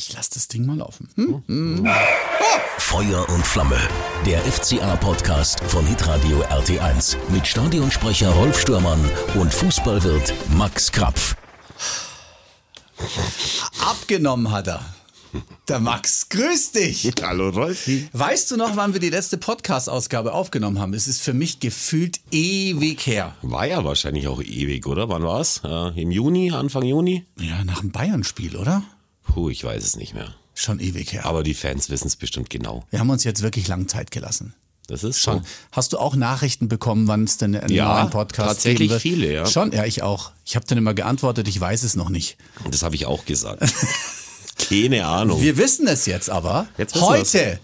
[0.00, 1.10] Ich lasse das Ding mal laufen.
[1.16, 1.42] Hm?
[1.46, 1.88] Hm.
[2.78, 3.76] Feuer und Flamme.
[4.24, 8.98] Der FCA-Podcast von Hitradio RT1 mit Stadionsprecher Rolf Stürmann
[9.34, 11.36] und Fußballwirt Max Krapf.
[13.86, 14.80] Abgenommen hat er.
[15.68, 17.12] Der Max, grüß dich.
[17.22, 18.08] Hallo Rolfi.
[18.14, 20.94] Weißt du noch, wann wir die letzte Podcast-Ausgabe aufgenommen haben?
[20.94, 23.36] Es ist für mich gefühlt ewig her.
[23.42, 25.10] War ja wahrscheinlich auch ewig, oder?
[25.10, 25.60] Wann war's?
[25.62, 27.26] Äh, Im Juni, Anfang Juni?
[27.38, 28.82] Ja, nach dem Bayern-Spiel, oder?
[29.24, 30.34] Puh, ich weiß es nicht mehr.
[30.54, 31.24] Schon ewig her.
[31.26, 32.84] Aber die Fans wissen es bestimmt genau.
[32.90, 34.54] Wir haben uns jetzt wirklich lang Zeit gelassen.
[34.88, 35.42] Das ist Schon.
[35.70, 39.02] Hast du auch Nachrichten bekommen, wann es denn einen Ja, neuen Podcast tatsächlich geben wird?
[39.02, 39.46] viele, ja.
[39.46, 40.32] Schon, ja, ich auch.
[40.44, 42.36] Ich habe dann immer geantwortet, ich weiß es noch nicht.
[42.68, 43.62] Das habe ich auch gesagt.
[44.68, 45.40] Keine Ahnung.
[45.40, 46.66] Wir wissen es jetzt aber.
[46.76, 47.60] Jetzt Heute.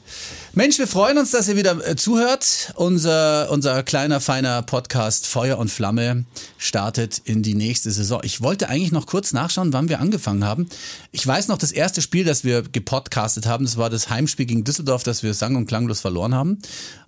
[0.58, 2.72] Mensch, wir freuen uns, dass ihr wieder äh, zuhört.
[2.76, 6.24] Unser, unser kleiner, feiner Podcast Feuer und Flamme
[6.56, 8.22] startet in die nächste Saison.
[8.24, 10.66] Ich wollte eigentlich noch kurz nachschauen, wann wir angefangen haben.
[11.12, 14.64] Ich weiß noch, das erste Spiel, das wir gepodcastet haben, das war das Heimspiel gegen
[14.64, 16.58] Düsseldorf, das wir sang- und klanglos verloren haben.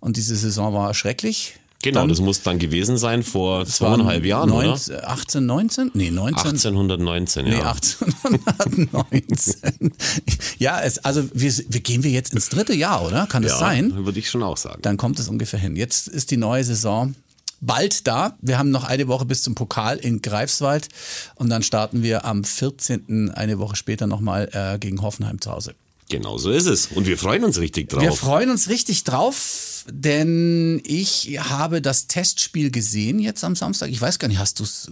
[0.01, 1.55] Und diese Saison war schrecklich.
[1.83, 4.69] Genau, Dann- das muss dann gewesen sein vor zweieinhalb Jahren, oder?
[4.69, 5.91] 19, 18, 19?
[5.95, 6.47] Nee, 19.
[6.53, 7.73] 1819, Nee, ja.
[7.73, 9.93] 1819.
[10.59, 13.27] ja, es, also wir, wir gehen wir jetzt ins dritte Jahr, oder?
[13.27, 14.05] Kann das ja, sein?
[14.05, 14.81] Würde ich schon auch sagen.
[14.83, 15.77] Dann kommt es ungefähr hin.
[15.77, 17.15] Jetzt ist die neue Saison
[17.61, 18.37] bald da.
[18.41, 20.89] Wir haben noch eine Woche bis zum Pokal in Greifswald
[21.35, 23.33] und dann starten wir am 14.
[23.33, 25.75] eine Woche später nochmal äh, gegen Hoffenheim zu Hause.
[26.11, 26.87] Genau so ist es.
[26.95, 28.01] Und wir freuen uns richtig drauf.
[28.03, 33.91] Wir freuen uns richtig drauf, denn ich habe das Testspiel gesehen jetzt am Samstag.
[33.91, 34.91] Ich weiß gar nicht, hast du es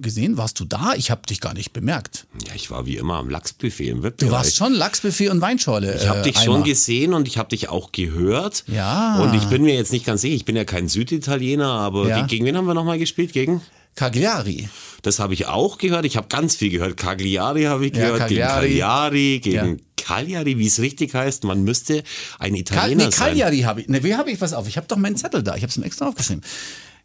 [0.00, 0.36] gesehen?
[0.36, 0.94] Warst du da?
[0.96, 2.26] Ich habe dich gar nicht bemerkt.
[2.48, 4.32] ja, ich war wie immer am Lachsbuffet im Du Wettbewerb.
[4.32, 5.96] warst schon Lachsbuffet und Weinschorle.
[6.00, 6.44] Ich habe äh, dich Eimer.
[6.44, 8.64] schon gesehen und ich habe dich auch gehört.
[8.66, 9.20] Ja.
[9.22, 12.18] Und ich bin mir jetzt nicht ganz sicher, ich bin ja kein Süditaliener, aber Ja.
[12.20, 13.32] ge- gegen wen haben wir nochmal gespielt?
[13.32, 13.62] Gegen?
[13.94, 14.68] Cagliari.
[15.02, 16.04] Das habe ich auch gehört.
[16.04, 16.96] Ich habe ganz viel gehört.
[16.96, 18.66] Cagliari habe ich Ja, gehört, Cagliari.
[18.68, 19.84] gegen Cagliari, gegen Ja.
[20.06, 21.44] Cagliari, wie es richtig heißt.
[21.44, 22.02] Man müsste
[22.38, 23.28] ein Cal Italiener nee, sein.
[23.28, 23.88] Cagliari habe ich.
[23.88, 24.68] Ne, wie habe ich was auf?
[24.68, 25.56] Ich habe doch meinen Zettel da.
[25.56, 26.42] Ich habe es mir extra aufgeschrieben.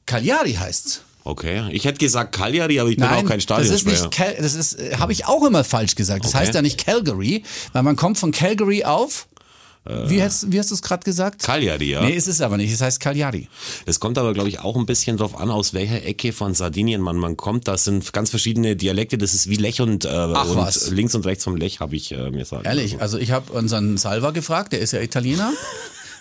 [0.05, 1.01] Cagliari heißt's.
[1.23, 4.01] Okay, ich hätte gesagt Cagliari, aber ich bin auch kein das ist Stadionsprecher.
[4.05, 6.25] nicht Cal das ist äh, habe ich auch immer falsch gesagt.
[6.25, 6.45] Das Okay.
[6.45, 9.27] heißt ja nicht Calgary, weil man kommt von Calgary auf
[9.83, 11.41] wie hast, wie hast du es gerade gesagt?
[11.41, 12.01] Cagliari, ja.
[12.03, 12.71] Nee, ist es aber nicht.
[12.71, 13.47] Es heißt Cagliari.
[13.87, 17.01] Es kommt aber, glaube ich, auch ein bisschen drauf an, aus welcher Ecke von Sardinien
[17.01, 17.67] man, man kommt.
[17.67, 19.17] Das sind ganz verschiedene Dialekte.
[19.17, 20.91] Das ist wie Lech und, äh, und was.
[20.91, 23.01] links und rechts vom Lech, habe ich äh, mir sagen Ehrlich, lassen.
[23.01, 25.51] also ich habe unseren Salva gefragt, der ist ja Italiener.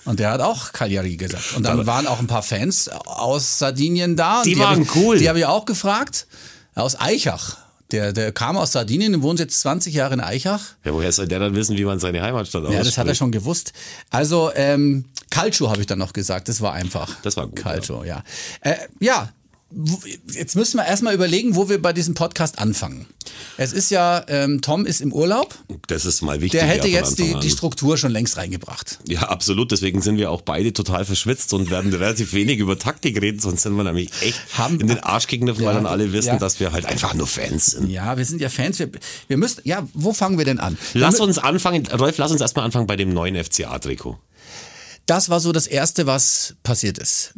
[0.06, 1.54] Und der hat auch Cagliari gesagt.
[1.54, 4.42] Und dann waren auch ein paar Fans aus Sardinien da.
[4.42, 5.19] Die hab waren ich, cool.
[5.19, 6.27] Die habe ich auch gefragt.
[6.75, 7.59] Aus Eichach.
[7.93, 10.61] Der, der kam aus Sardinien und wohnt jetzt 20 Jahre in Eichach.
[10.84, 12.78] Ja, woher soll der dann wissen, wie man seine Heimatstadt ausspricht?
[12.78, 13.73] Ja, das hat er schon gewusst.
[14.11, 16.49] Also, ähm, Calcio habe ich dann noch gesagt.
[16.49, 17.17] Das war einfach.
[17.23, 18.23] Das war gut, Calcio, ja.
[18.61, 19.31] Äh, ja,
[20.33, 23.07] jetzt müssen wir erstmal überlegen, wo wir bei diesem Podcast anfangen.
[23.57, 25.55] Es ist ja, ähm, Tom ist im Urlaub.
[25.87, 26.59] Das ist mal wichtig.
[26.61, 28.99] Der hätte ja, jetzt die, die Struktur schon längst reingebracht.
[29.07, 29.71] Ja, absolut.
[29.71, 33.63] Deswegen sind wir auch beide total verschwitzt und werden relativ wenig über Taktik reden, sonst
[33.63, 36.39] sind wir nämlich echt Haben- in den Arsch gegriffen, weil Ja, dann alle wissen, ja.
[36.39, 37.89] dass wir halt einfach nur Fans sind.
[37.91, 38.79] Ja, wir sind ja Fans.
[38.79, 38.91] Wir,
[39.29, 40.77] wir müssen, ja, wo fangen wir denn an?
[40.95, 44.19] Lass uns anfangen, Rolf, lass uns erstmal anfangen bei dem neuen FCA-Trikot.
[45.07, 47.35] Das war so das Erste, was passiert ist.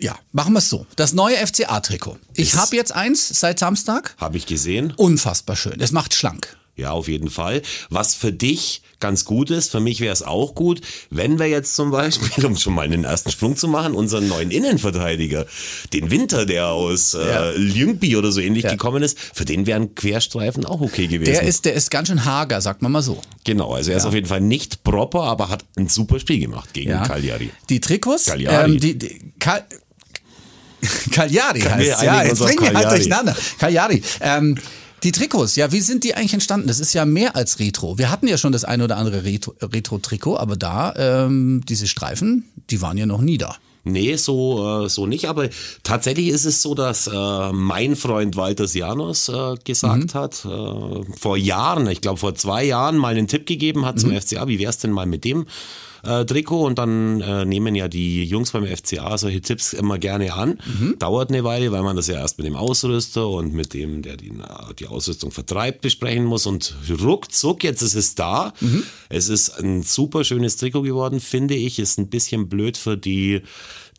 [0.00, 0.86] Ja, machen wir es so.
[0.96, 2.18] Das neue FCA-Trikot.
[2.34, 4.14] Ich habe jetzt eins seit Samstag.
[4.18, 4.92] Habe ich gesehen.
[4.96, 5.80] Unfassbar schön.
[5.80, 6.56] Es macht schlank.
[6.76, 7.62] Ja, auf jeden Fall.
[7.90, 11.74] Was für dich ganz gut ist, für mich wäre es auch gut, wenn wir jetzt
[11.74, 15.46] zum Beispiel, um schon mal einen ersten Sprung zu machen, unseren neuen Innenverteidiger,
[15.92, 17.50] den Winter, der aus Ja.
[17.50, 18.70] äh, Ljungby oder so ähnlich Ja.
[18.70, 21.32] gekommen ist, für den wären Querstreifen auch okay gewesen.
[21.32, 23.20] Der ist, der ist ganz schön hager, sagt man mal so.
[23.42, 26.72] Genau, also er ist auf jeden Fall nicht proper, aber hat ein super Spiel gemacht
[26.74, 27.02] gegen Ja.
[27.04, 27.50] Cagliari.
[27.70, 28.70] Die Trikots, Cagliari.
[28.74, 29.32] Ähm, die, die,
[31.12, 32.22] Cagliari heißt ja.
[32.24, 33.36] Jetzt bringen wir halt durcheinander.
[33.58, 34.02] Cagliari.
[34.20, 34.56] Ähm,
[35.02, 36.66] die Trikots, ja, wie sind die eigentlich entstanden?
[36.66, 37.98] Das ist ja mehr als Retro.
[37.98, 42.44] Wir hatten ja schon das eine oder andere Retro- Retro-Trikot, aber da, ähm, diese Streifen,
[42.70, 43.54] die waren ja noch nie da.
[43.84, 45.48] Nee, so, äh, so nicht, aber
[45.84, 50.18] tatsächlich ist es so, dass äh, mein Freund Walter Sianos äh, gesagt Mhm.
[50.18, 54.00] hat, äh, vor Jahren, ich glaube vor zwei Jahren, mal einen Tipp gegeben hat Mhm.
[54.00, 55.46] zum FCA, wie wär's denn mal mit dem
[56.04, 60.32] äh, Trikot und dann äh, nehmen ja die Jungs beim FCA solche Tipps immer gerne
[60.34, 60.58] an.
[60.66, 60.96] Mhm.
[60.98, 64.16] Dauert eine Weile, weil man das ja erst mit dem Ausrüster und mit dem, der
[64.16, 64.32] die,
[64.78, 68.52] die Ausrüstung vertreibt, besprechen muss und ruckzuck, jetzt ist es da.
[68.60, 68.82] Mhm.
[69.08, 73.42] Es ist ein super schönes Trikot geworden, finde ich, ist ein bisschen blöd für die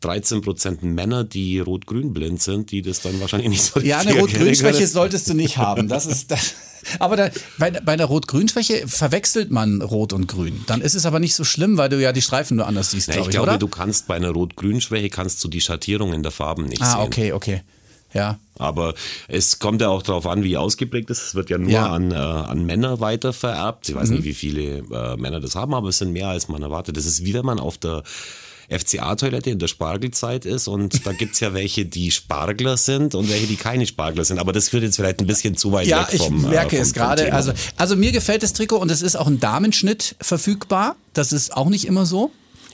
[0.02, 4.86] 13% Männer, die rot-grün blind sind, die das dann wahrscheinlich nicht so Ja, eine Rot-Grün-Schwäche
[4.86, 5.88] solltest du nicht haben.
[5.88, 6.54] Das ist das.
[6.98, 10.64] Aber da, bei, bei der Rot-Grün-Schwäche verwechselt man Rot und Grün.
[10.66, 13.08] Dann ist es aber nicht so schlimm, weil du ja die Streifen nur anders siehst,
[13.08, 13.58] Ja, glaube ich glaube, oder?
[13.58, 17.00] du kannst bei einer Rot-Grün-Schwäche kannst du die Schattierungen der Farben nicht ah, sehen.
[17.00, 17.62] okay, okay.
[18.12, 18.38] Ja.
[18.58, 18.94] Aber
[19.28, 21.26] es kommt ja auch darauf an, wie ausgeprägt es ist.
[21.28, 21.92] Es wird ja nur Ja.
[21.92, 23.88] an, äh, an Männer weiter vererbt.
[23.88, 24.16] Ich weiß Mhm.
[24.16, 26.96] nicht, wie viele äh, Männer das haben, aber es sind mehr, als man erwartet.
[26.96, 28.02] Das ist wie wenn man auf der
[28.70, 33.46] FCA-Toilette in der Spargelzeit ist und da gibt's ja welche, die Spargler sind und welche,
[33.46, 34.38] die keine Spargler sind.
[34.38, 36.78] Aber das führt jetzt vielleicht ein bisschen zu weit Ja, weg ich vom merke äh,
[36.78, 37.32] vom, es vom gerade.
[37.32, 40.96] Also, also mir gefällt das Trikot und es ist auch ein Damenschnitt verfügbar.
[41.12, 42.30] Das ist auch nicht immer so.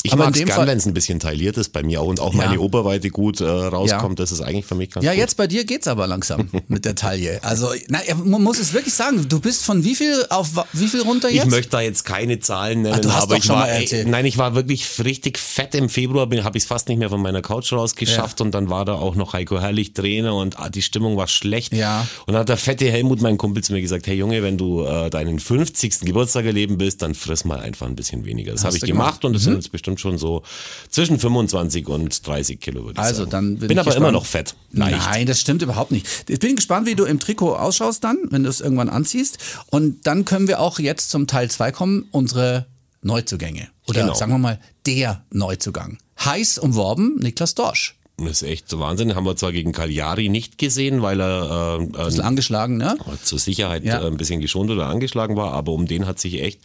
[0.07, 2.21] Ich Aber mag es gern, wenn es ein bisschen tailliert ist bei mir auch und
[2.21, 2.47] auch Ja.
[2.47, 4.19] meine Oberweite gut äh, rauskommt.
[4.19, 5.21] Das ist eigentlich für mich ganz Ja, gut.
[5.21, 7.41] jetzt bei dir geht's aber langsam mit der Taille.
[7.43, 11.03] Also, na, man muss es wirklich sagen, du bist von wie viel auf wie viel
[11.03, 11.45] runter jetzt?
[11.47, 13.67] Ich möchte da jetzt keine Zahlen nennen, Ah, du hast aber doch ich schon war,
[13.67, 16.99] mal ey, nein, ich war wirklich richtig fett im Februar, habe ich es fast nicht
[16.99, 20.59] mehr von meiner Couch rausgeschafft und dann war da auch noch Heiko Herrlich Trainer und
[20.59, 21.73] ah, die Stimmung war schlecht.
[21.73, 22.07] Ja.
[22.27, 24.85] Und dann hat der fette Helmut, mein Kumpel, zu mir gesagt, hey Junge, wenn du
[24.85, 26.01] äh, deinen 50.
[26.01, 28.53] Geburtstag erleben willst, dann friss mal einfach ein bisschen weniger.
[28.53, 29.25] Das habe ich gemacht gemacht?
[29.25, 30.43] und das sind jetzt bestimmt schon so
[30.91, 33.31] zwischen 25 und 30 Kilo, würde ich also, sagen.
[33.31, 33.97] dann bin, bin ich aber gespannt.
[34.05, 34.55] immer noch fett.
[34.73, 34.97] Leicht.
[35.07, 36.07] Nein, das stimmt überhaupt nicht.
[36.29, 39.39] Ich bin gespannt, wie du im Trikot ausschaust dann, wenn du es irgendwann anziehst.
[39.67, 42.67] Und dann können wir auch jetzt zum Teil 2 kommen, unsere
[43.03, 43.69] Neuzugänge.
[43.89, 44.15] Oder Genau.
[44.15, 45.99] sagen wir mal, der Neuzugang.
[46.25, 47.95] Heiß umworben, Niklas Dorsch.
[48.19, 49.15] Das ist echt so Wahnsinn.
[49.15, 52.97] Haben wir zwar gegen Cagliari nicht gesehen, weil er äh, Bisschen angeschlagen, ne?
[53.23, 54.01] zur Sicherheit Ja.
[54.03, 56.61] äh, ein bisschen geschont oder angeschlagen war, aber um den hat sich echt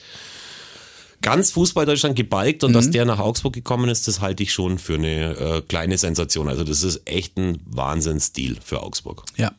[1.21, 2.91] ganz Fußball Deutschland gebalgt und dass Mhm.
[2.91, 6.47] der nach Augsburg gekommen ist, das halte ich schon für eine äh, kleine Sensation.
[6.49, 9.23] Also das ist echt ein Wahnsinnsdeal für Augsburg.
[9.37, 9.51] Ja.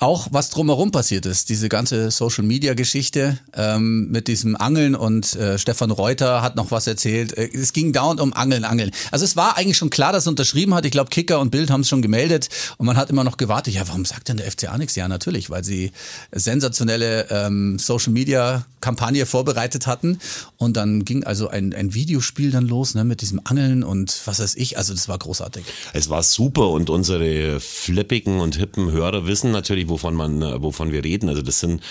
[0.00, 5.34] Auch was drumherum passiert ist, diese ganze Social Media Geschichte ähm, mit diesem Angeln und
[5.34, 7.36] äh, Stefan Reuter hat noch was erzählt.
[7.36, 8.92] Äh, Es ging dauernd um Angeln, Angeln.
[9.10, 10.84] Also es war eigentlich schon klar, dass er unterschrieben hat.
[10.84, 13.74] Ich glaube, Kicker und Bild haben es schon gemeldet und man hat immer noch gewartet.
[13.74, 14.94] Ja, warum sagt denn der FCA nichts?
[14.94, 15.90] Ja, natürlich, weil sie
[16.30, 20.20] sensationelle ähm, Social Media Kampagne vorbereitet hatten
[20.56, 24.38] und dann ging also ein, ein Videospiel dann los ne, mit diesem Angeln und was
[24.38, 24.78] weiß ich.
[24.78, 25.64] Also das war großartig.
[25.92, 30.92] Es war super und unsere flippigen und hippen Hörer wissen natürlich, wovon man, äh, wovon
[30.92, 31.28] wir reden.
[31.28, 31.82] Also das sind,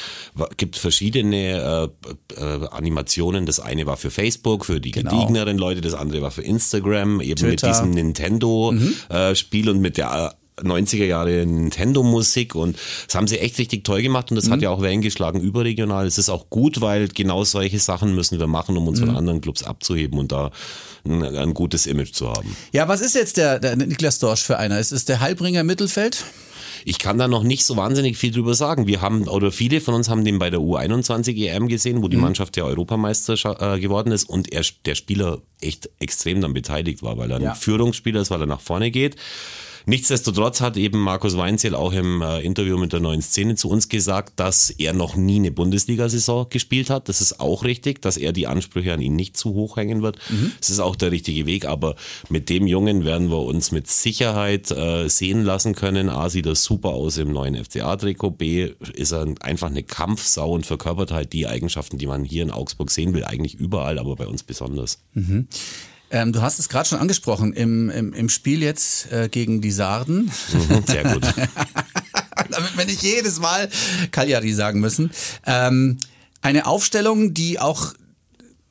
[0.57, 1.91] gibt verschiedene
[2.35, 3.45] äh, äh, Animationen.
[3.45, 5.11] Das eine war für Facebook, für die Genau.
[5.11, 7.67] gediegeneren Leute, das andere war für Instagram, eben mit Twitter.
[7.67, 13.83] diesem Nintendo-Spiel und mit der äh, 90er Jahre Nintendo-Musik und das haben sie echt richtig
[13.83, 16.07] toll gemacht und das hat ja auch Wellen geschlagen überregional.
[16.07, 19.39] Es ist auch gut, weil genau solche Sachen müssen wir machen, um uns von anderen
[19.39, 20.49] Clubs abzuheben und da
[21.05, 22.57] ein, ein gutes Image zu haben.
[22.71, 24.79] Ja, was ist jetzt der, der Niklas Dorsch für einer?
[24.79, 26.25] Ist es der Heilbringer im Mittelfeld?
[26.89, 28.87] Ich kann da noch nicht so wahnsinnig viel drüber sagen.
[28.87, 32.15] Wir haben, oder viele von uns haben den bei der U21 EM gesehen, wo die
[32.15, 37.17] Mannschaft ja Europameister äh, geworden ist und er, der Spieler echt extrem dann beteiligt war,
[37.17, 37.49] weil er Ja.
[37.51, 39.17] ein Führungsspieler ist, weil er nach vorne geht.
[39.89, 43.87] Nichtsdestotrotz hat eben Markus Weinzierl auch im äh, Interview mit der neuen Szene zu uns
[43.87, 47.07] gesagt, dass er noch nie eine Bundesliga-Saison gespielt hat.
[47.07, 50.17] Das ist auch richtig, dass er die Ansprüche an ihn nicht zu hoch hängen wird.
[50.59, 51.95] Das ist auch der richtige Weg, aber
[52.27, 56.09] mit dem Jungen werden wir uns mit Sicherheit äh, sehen lassen können.
[56.09, 58.31] A, sieht er super aus im neuen FCA-Trikot.
[58.31, 62.51] B, ist er einfach eine Kampfsau und verkörpert halt die Eigenschaften, die man hier in
[62.51, 63.23] Augsburg sehen will.
[63.23, 64.99] Eigentlich überall, aber bei uns besonders.
[66.09, 69.71] Ähm, du hast es gerade schon angesprochen, im, im, im Spiel jetzt äh, gegen die
[69.71, 71.23] Sarden, Mhm, Sehr gut.
[72.49, 73.69] damit wir nicht jedes Mal
[74.11, 75.11] Cagliari sagen müssen,
[75.45, 75.97] ähm,
[76.41, 77.93] eine Aufstellung, die auch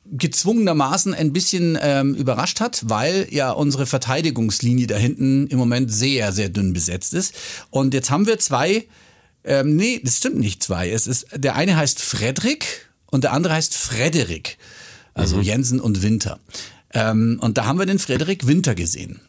[0.09, 6.31] gezwungenermaßen ein bisschen ähm, überrascht hat, weil ja unsere Verteidigungslinie da hinten im Moment sehr,
[6.31, 7.35] sehr dünn besetzt ist.
[7.69, 8.87] Und jetzt haben wir zwei,
[9.43, 10.89] ähm, nee, das stimmt nicht zwei.
[10.89, 14.57] Es ist, der eine heißt Frederik und der andere heißt Frederik.
[15.13, 16.39] Also Jensen und Winter.
[16.97, 19.19] Ähm, und da haben wir den Frederik Winter gesehen.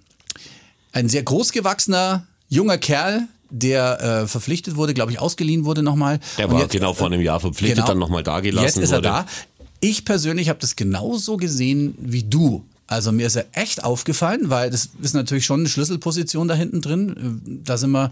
[0.93, 6.19] Ein sehr großgewachsener, junger Kerl, der äh, verpflichtet wurde, glaube ich, ausgeliehen wurde nochmal.
[6.39, 7.89] Der war jetzt- genau vor einem Jahr verpflichtet, Genau.
[7.89, 9.09] dann nochmal da gelassen Jetzt ist er wurde.
[9.09, 9.27] da.
[9.81, 12.65] Ich persönlich habe das genauso gesehen wie du.
[12.89, 16.81] Also mir ist er echt aufgefallen, weil das ist natürlich schon eine Schlüsselposition da hinten
[16.81, 17.61] drin.
[17.65, 18.11] Da sind wir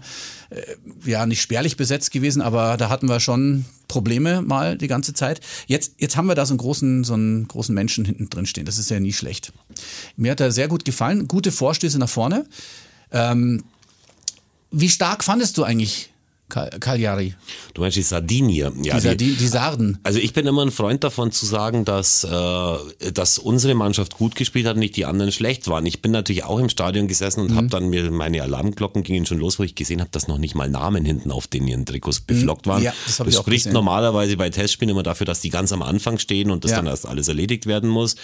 [0.51, 0.61] äh,
[1.03, 5.41] ja nicht spärlich besetzt gewesen, aber da hatten wir schon Probleme mal die ganze Zeit.
[5.65, 8.65] Jetzt, jetzt haben wir da so einen großen, so einen großen Menschen hinten drin stehen.
[8.65, 9.51] Das ist ja nie schlecht.
[10.15, 11.27] Mir hat er sehr gut gefallen.
[11.27, 12.45] Gute Vorstöße nach vorne.
[13.11, 13.63] Ähm,
[14.69, 16.11] wie stark fandest du eigentlich
[16.49, 17.35] Cagliari?
[17.73, 18.71] Du meinst die Sardinier.
[18.81, 19.99] Ja, Die, die, Sardi- die Sarden.
[20.03, 24.35] also ich bin immer ein Freund davon zu sagen, dass, äh, dass unsere Mannschaft gut
[24.35, 25.85] gespielt hat und nicht die anderen schlecht waren.
[25.85, 27.55] Ich bin natürlich auch im Stadion gesessen und Mhm.
[27.57, 30.55] habe dann mir meine Alarmglocken gingen schon los, wo ich gesehen habe, dass noch nicht
[30.55, 32.79] mal Namen hinten auf den ihren Trikots beflockt waren.
[32.79, 32.85] Mhm.
[32.85, 33.73] Ja, das auch spricht gesehen.
[33.73, 36.77] normalerweise bei Testspielen immer dafür, dass die ganz am Anfang stehen und das Ja.
[36.77, 38.15] dann erst alles erledigt werden muss.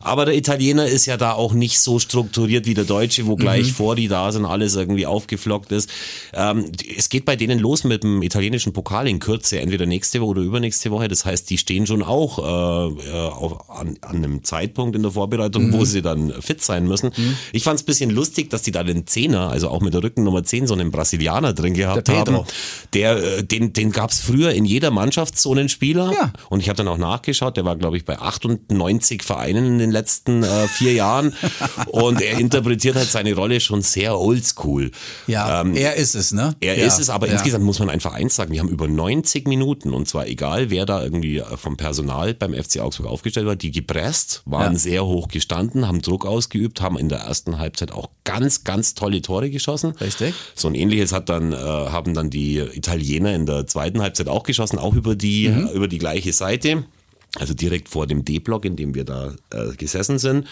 [0.00, 3.40] Aber der Italiener ist ja da auch nicht so strukturiert wie der Deutsche, wo Mhm.
[3.40, 5.88] gleich vor die da sind, alles irgendwie aufgeflockt ist.
[6.32, 10.30] Ähm, es geht bei denen los mit dem italienischen Pokal in Kürze, entweder nächste Woche
[10.30, 11.08] oder übernächste Woche.
[11.08, 15.68] Das heißt, die stehen schon auch äh, auf, an, an einem Zeitpunkt in der Vorbereitung,
[15.68, 15.72] mhm.
[15.72, 17.12] wo sie dann fit sein müssen.
[17.16, 17.36] Mhm.
[17.52, 20.02] Ich fand es ein bisschen lustig, dass die da den Zehner, also auch mit der
[20.02, 22.44] Rückennummer 10, so einen Brasilianer drin gehabt der haben.
[22.92, 26.12] Der, äh, den den gab es früher in jeder Mannschaft so einen Spieler.
[26.12, 26.32] Ja.
[26.48, 29.90] Und ich habe dann auch nachgeschaut, der war, glaube ich, bei 98 Vereinen in den
[29.90, 31.34] letzten äh, vier Jahren.
[31.86, 34.90] und er interpretiert halt seine Rolle schon sehr oldschool.
[35.26, 36.54] Ja, ähm, er ist es, ne?
[36.60, 36.86] Er ja.
[36.86, 37.34] ist es, aber ja.
[37.34, 40.86] insgesamt muss man einfach eins sagen, wir haben über 90 Minuten und zwar egal, wer
[40.86, 44.78] da irgendwie äh, vom Personal beim FC Augsburg aufgestellt war, die gepresst, waren ja.
[44.78, 49.22] sehr hoch gestanden, haben Druck ausgeübt, haben in der ersten Halbzeit auch ganz, ganz tolle
[49.22, 49.92] Tore geschossen.
[50.00, 50.34] Richtig.
[50.54, 54.44] So ein ähnliches hat dann, äh, haben dann die Italiener in der zweiten Halbzeit auch
[54.44, 55.68] geschossen, auch über die, mhm.
[55.68, 56.84] über die gleiche Seite
[57.38, 60.46] also direkt vor dem D-Block, in dem wir da äh, gesessen sind.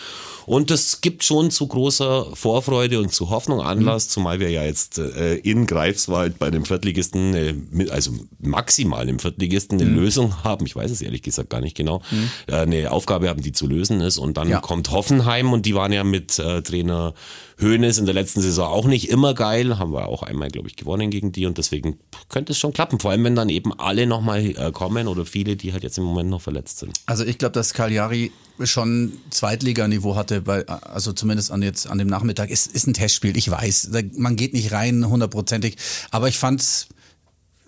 [0.47, 4.11] Und das gibt schon zu großer Vorfreude und zu Hoffnung Anlass, mhm.
[4.11, 9.80] zumal wir ja jetzt äh, in Greifswald bei dem Viertligisten, äh, also maximal im Viertligisten,
[9.80, 9.97] eine mhm.
[9.97, 10.66] Lösung haben.
[10.66, 12.00] Ich weiß es ehrlich gesagt gar nicht genau.
[12.11, 12.30] Mhm.
[12.47, 14.18] Äh, eine Aufgabe haben, die zu lösen ist.
[14.18, 14.61] Und dann ja.
[14.61, 17.12] kommt Hoffenheim und die waren ja mit äh, Trainer
[17.58, 19.78] Höhnes in der letzten Saison auch nicht immer geil.
[19.78, 21.98] Haben wir auch einmal, glaube ich, gewonnen gegen die und deswegen
[22.28, 23.00] könnte es schon klappen.
[23.00, 26.04] Vor allem, wenn dann eben alle nochmal äh, kommen oder viele, die halt jetzt im
[26.04, 26.92] Moment noch verletzt sind.
[27.06, 28.30] Also ich glaube, dass Cagliari
[28.62, 32.50] schon Zweitliganiveau hatte, bei, also zumindest an jetzt an dem Nachmittag.
[32.50, 33.90] Es ist ein Testspiel, ich weiß.
[34.14, 35.76] Man geht nicht rein hundertprozentig,
[36.10, 36.88] aber ich fand es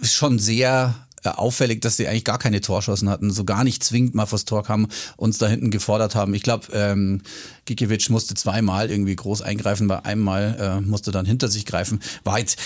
[0.03, 0.95] schon sehr
[1.25, 4.63] auffällig, dass sie eigentlich gar keine Torschossen hatten, so gar nicht zwingend mal vors Tor
[4.63, 6.35] kamen, uns da hinten gefordert haben.
[6.35, 7.23] Ich glaube, ähm,
[7.65, 12.01] Gikiewicz musste zweimal irgendwie groß eingreifen, bei einem Mal äh, musste dann hinter sich greifen.
[12.25, 12.59] War jetzt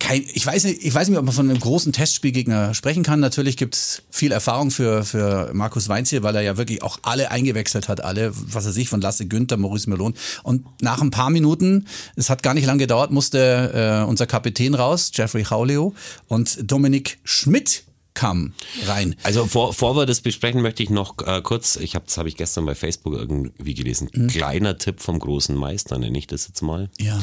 [0.00, 3.20] kein, ich weiß nicht, ich weiß nicht, ob man von einem großen Testspielgegner sprechen kann.
[3.20, 6.98] Natürlich gibt es viel Erfahrung für, für Markus Weinz hier, weil er ja wirklich auch
[7.02, 10.14] alle eingewechselt hat, alle, was er sich von Lasse Günther, Maurice Melon.
[10.42, 14.74] Und nach ein paar Minuten, es hat gar nicht lange gedauert, musste äh, unser Kapitän
[14.74, 15.94] raus, Jeffrey Chaulio,
[16.26, 18.54] und Dominik Schmidt kam
[18.86, 19.16] rein.
[19.22, 22.28] Also vor, vor wir das besprechen, möchte ich noch äh, kurz, ich habe das habe
[22.28, 24.28] ich gestern bei Facebook irgendwie gelesen, mhm.
[24.28, 26.88] kleiner Tipp vom großen Meister, nenne ich das jetzt mal.
[26.98, 27.20] Ja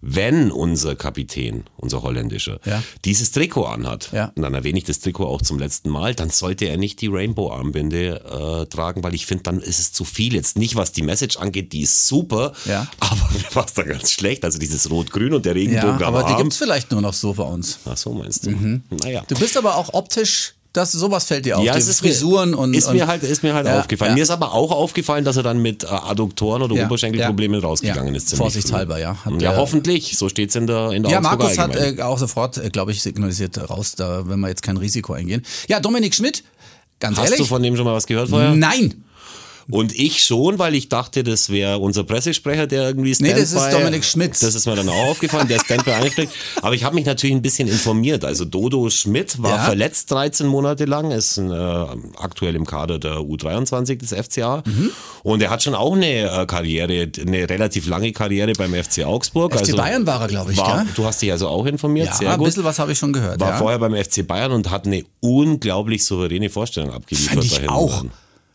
[0.00, 2.82] wenn unser Kapitän, unser holländischer, ja.
[3.04, 4.32] dieses Trikot anhat, ja.
[4.34, 7.08] und dann erwähne ich das Trikot auch zum letzten Mal, dann sollte er nicht die
[7.08, 10.34] Rainbow-Armbinde äh, tragen, weil ich finde, dann ist es zu viel.
[10.34, 12.86] Jetzt nicht, was die Message angeht, die ist super, ja.
[13.00, 14.44] aber mir war es da ganz schlecht.
[14.44, 17.34] Also dieses Rot-Grün und der Regenbogen ja, aber die gibt es vielleicht nur noch so
[17.34, 17.78] bei uns.
[17.84, 18.50] Ach so meinst du?
[18.50, 18.82] Mhm.
[18.90, 19.24] Naja.
[19.28, 21.64] Du bist aber auch optisch das, sowas fällt dir auf.
[21.64, 22.74] Ja, die es ist Frisuren mir, und.
[22.74, 24.12] Ist mir halt, ist mir halt ja, aufgefallen.
[24.12, 24.14] Ja.
[24.14, 28.14] Mir ist aber auch aufgefallen, dass er dann mit äh, Adduktoren oder ja, Oberschenkelproblemen rausgegangen
[28.14, 28.34] ist.
[28.34, 29.16] Vorsichtshalber, ja.
[29.24, 30.16] Hat ja, hoffentlich.
[30.16, 32.92] So steht es in der, in der Ja, Markus hat äh, auch sofort, äh, glaube
[32.92, 35.42] ich, signalisiert raus, da, wenn wir jetzt kein Risiko eingehen.
[35.68, 36.44] Ja, Dominik Schmidt,
[37.00, 37.40] ganz Hast ehrlich.
[37.40, 38.54] Hast du von dem schon mal was gehört vorher?
[38.54, 39.04] Nein.
[39.70, 43.34] Und ich schon, weil ich dachte, das wäre unser Pressesprecher, der irgendwie Standby...
[43.34, 44.42] Nee, das ist Dominik Schmidt.
[44.42, 46.32] Das ist mir dann auch aufgefallen, der Standby anspricht.
[46.62, 48.24] Aber ich habe mich natürlich ein bisschen informiert.
[48.24, 49.58] Also Dodo Schmidt war ja.
[49.64, 54.62] verletzt 13 Monate lang, ist äh, aktuell im Kader der U23 des FCA.
[54.64, 54.90] Mhm.
[55.22, 59.52] Und er hat schon auch eine äh, Karriere, eine relativ lange Karriere beim FC Augsburg.
[59.52, 62.14] FC also Bayern war er, glaube ich, war, Du hast dich also auch informiert, ja,
[62.14, 62.38] sehr gut.
[62.38, 63.38] ein bisschen was habe ich schon gehört.
[63.38, 63.58] War ja.
[63.58, 67.34] vorher beim FC Bayern und hat eine unglaublich souveräne Vorstellung abgeliefert.
[67.34, 67.98] Fand ich auch.
[67.98, 68.10] Dann.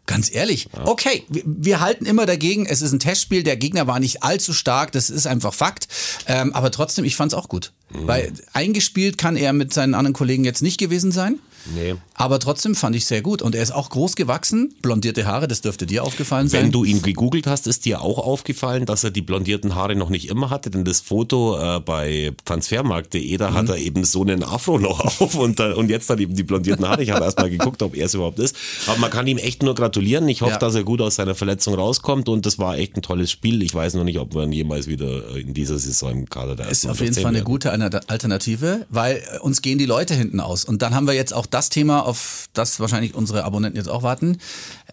[0.05, 0.67] Ganz ehrlich.
[0.83, 2.65] Okay, wir, wir, halten immer dagegen.
[2.65, 3.41] Es ist ein Testspiel.
[3.43, 4.91] Der Gegner war nicht allzu stark.
[4.91, 5.87] Das ist einfach Fakt.
[6.27, 7.71] Ähm, aber trotzdem, ich fand es auch gut.
[7.89, 8.07] Mhm.
[8.07, 11.39] Weil eingespielt kann er mit seinen anderen Kollegen jetzt nicht gewesen sein.
[11.75, 11.95] Nee.
[12.15, 13.41] Aber trotzdem fand ich sehr gut.
[13.41, 16.63] Und er ist auch groß gewachsen, blondierte Haare, das dürfte dir aufgefallen sein.
[16.63, 20.09] Wenn du ihn gegoogelt hast, ist dir auch aufgefallen, dass er die blondierten Haare noch
[20.09, 20.69] nicht immer hatte.
[20.69, 23.53] Denn das Foto äh, bei transfermarkt.de, da mhm.
[23.55, 26.43] hat er eben so einen Afro noch auf und, äh, und jetzt dann eben die
[26.43, 27.03] blondierten Haare.
[27.03, 28.55] Ich habe erst mal geguckt, ob er es überhaupt ist.
[28.87, 30.27] Aber man kann ihm echt nur gratulieren.
[30.29, 30.59] Ich hoffe, ja.
[30.59, 33.61] dass er gut aus seiner Verletzung rauskommt und das war echt ein tolles Spiel.
[33.63, 36.65] Ich weiß noch nicht, ob wir ihn jemals wieder in dieser Saison im Kader da
[36.65, 36.83] ist.
[36.83, 40.65] Ist auf jeden Fall eine gute Alternative, weil äh, uns gehen die Leute hinten aus.
[40.65, 44.03] Und dann haben wir jetzt auch das Thema, auf das wahrscheinlich unsere Abonnenten jetzt auch
[44.03, 44.37] warten.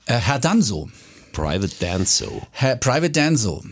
[0.07, 0.91] Äh, Herr Danso.
[1.33, 2.43] Private Danso.
[2.51, 3.65] Herr Private Danso.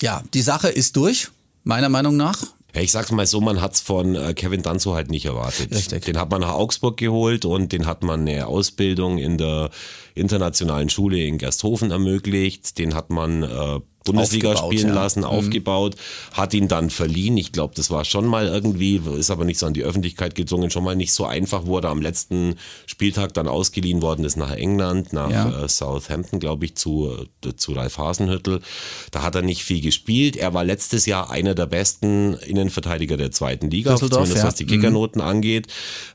[0.00, 1.28] Ja, die Sache ist durch,
[1.64, 2.42] meiner Meinung nach.
[2.74, 5.74] Ja, ich sag's mal so, man hat's von äh, Kevin Danzo halt nicht erwartet.
[5.74, 6.04] Richtig.
[6.06, 9.70] Den hat man nach Augsburg geholt und den hat man eine Ausbildung in der
[10.14, 12.78] internationalen Schule in Gersthofen ermöglicht.
[12.78, 14.94] Den hat man äh, Bundesliga spielen ja.
[14.94, 15.26] lassen, mhm.
[15.26, 15.96] aufgebaut,
[16.32, 17.36] hat ihn dann verliehen.
[17.36, 20.70] Ich glaube, das war schon mal irgendwie, ist aber nicht so an die Öffentlichkeit gezwungen,
[20.70, 22.56] schon mal nicht so einfach, wurde am letzten
[22.86, 25.64] Spieltag dann ausgeliehen worden ist nach England, nach ja.
[25.64, 27.10] äh, Southampton, glaube ich, zu,
[27.44, 28.60] äh, zu Ralf Hasenhüttel.
[29.10, 30.36] Da hat er nicht viel gespielt.
[30.36, 34.44] Er war letztes Jahr einer der besten Innenverteidiger der zweiten Liga, zumindest ja.
[34.44, 35.28] was die Kickernoten mhm.
[35.28, 35.66] angeht.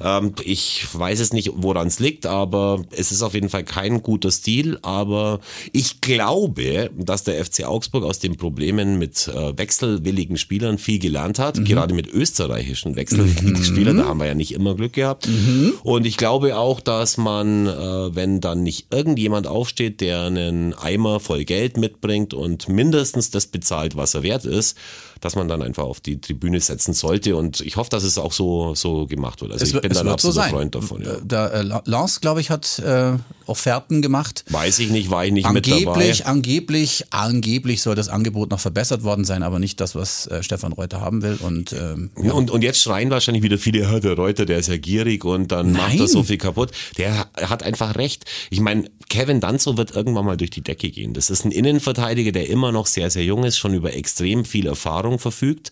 [0.01, 4.01] Ähm, ich weiß es nicht, woran es liegt, aber es ist auf jeden Fall kein
[4.01, 4.79] guter Stil.
[4.81, 5.39] Aber
[5.71, 10.97] ich glaube, dass der FC auch Augsburg aus den Problemen mit äh, wechselwilligen Spielern viel
[10.97, 11.65] gelernt hat, mhm.
[11.65, 13.63] gerade mit österreichischen wechselwilligen mhm.
[13.63, 15.27] Spielern, da haben wir ja nicht immer Glück gehabt.
[15.27, 15.73] Mhm.
[15.83, 21.19] Und ich glaube auch, dass man, äh, wenn dann nicht irgendjemand aufsteht, der einen Eimer
[21.19, 24.75] voll Geld mitbringt und mindestens das bezahlt, was er wert ist,
[25.21, 27.35] dass man dann einfach auf die Tribüne setzen sollte.
[27.35, 29.51] Und ich hoffe, dass es auch so, so gemacht wird.
[29.51, 31.03] Also es ich bin dann absoluter so Freund davon.
[31.03, 31.17] Ja.
[31.23, 33.13] Da, äh, Lance, glaube ich, hat äh,
[33.45, 34.43] Offerten gemacht.
[34.49, 36.25] Weiß ich nicht, war ich nicht angeblich, mit dabei.
[36.25, 40.73] Angeblich, angeblich soll das Angebot noch verbessert worden sein, aber nicht das, was äh, Stefan
[40.73, 41.37] Reuter haben will.
[41.41, 42.33] Und, ähm, ja.
[42.33, 45.71] und, und jetzt schreien wahrscheinlich wieder viele, der Reuter, der ist ja gierig und dann
[45.71, 45.81] Nein.
[45.81, 46.71] macht er so viel kaputt.
[46.97, 48.25] Der hat einfach recht.
[48.49, 51.13] Ich meine, Kevin Danzo wird irgendwann mal durch die Decke gehen.
[51.13, 54.67] Das ist ein Innenverteidiger, der immer noch sehr, sehr jung ist, schon über extrem viel
[54.67, 55.71] Erfahrung verfügt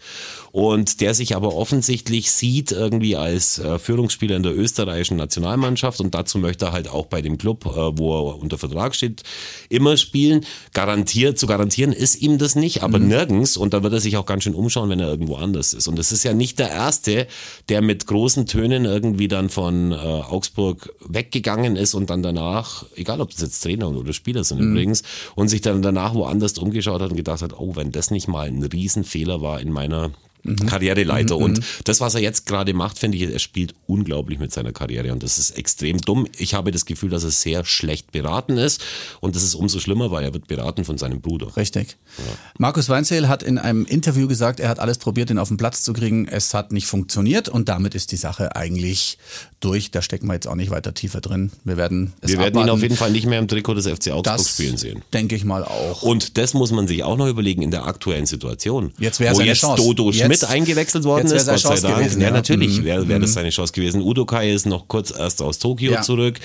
[0.52, 6.16] und der sich aber offensichtlich sieht irgendwie als äh, Führungsspieler in der österreichischen Nationalmannschaft und
[6.16, 9.24] dazu möchte er halt auch bei dem Club, äh, wo er unter Vertrag steht,
[9.68, 10.46] immer spielen.
[10.74, 13.10] Garantiert, zu garantieren ist ihm das nicht, aber mhm.
[13.10, 15.90] nirgends und da wird er sich auch ganz schön umschauen, wenn er irgendwo anders ist.
[15.90, 17.28] Und es ist ja nicht der Erste,
[17.68, 23.25] der mit großen Tönen irgendwie dann von äh, Augsburg weggegangen ist und dann danach, egal
[23.26, 24.72] ob das jetzt Trainer oder Spieler sind mhm.
[24.72, 25.04] übrigens,
[25.36, 28.48] und sich dann danach woanders umgeschaut hat und gedacht hat, oh, wenn das nicht mal
[28.48, 30.12] ein Riesenfehler war in meiner
[30.46, 30.66] mhm.
[30.66, 31.38] Karriereleiter.
[31.38, 31.44] Mhm.
[31.44, 31.64] Und mhm.
[31.84, 35.24] das, was er jetzt gerade macht, finde ich, er spielt unglaublich mit seiner Karriere und
[35.24, 36.28] das ist extrem dumm.
[36.38, 38.84] Ich habe das Gefühl, dass er sehr schlecht beraten ist
[39.22, 41.56] und das ist umso schlimmer, weil er wird beraten von seinem Bruder.
[41.58, 41.98] Richtig.
[42.18, 42.24] Ja.
[42.58, 45.84] Markus Weinzierl hat in einem Interview gesagt, er hat alles probiert, ihn auf den Platz
[45.84, 46.28] zu kriegen.
[46.28, 49.18] Es hat nicht funktioniert und damit ist die Sache eigentlich
[49.60, 49.92] durch.
[49.92, 51.52] Da stecken wir jetzt auch nicht weiter tiefer drin.
[51.64, 54.12] Wir werden es Wir werden ihn auf jeden Fall nicht mehr im Trikot des FC
[54.12, 55.02] Augsburg das spielen sehen.
[55.14, 56.04] Denke ich mal auch.
[56.04, 58.94] Und das muss man sich auch noch überlegen in der aktuellen Situation.
[59.00, 59.82] Jetzt wäre seine jetzt Chance.
[59.82, 61.98] Dodo Schmidt mit eingewechselt worden ist, Gott sei Dank.
[61.98, 62.86] Gewesen, ja, natürlich mhm.
[62.86, 63.34] wäre wär das mhm.
[63.34, 64.02] seine Chance gewesen.
[64.02, 66.02] Udo Kai ist noch kurz erst aus Tokio ja.
[66.02, 66.40] zurück.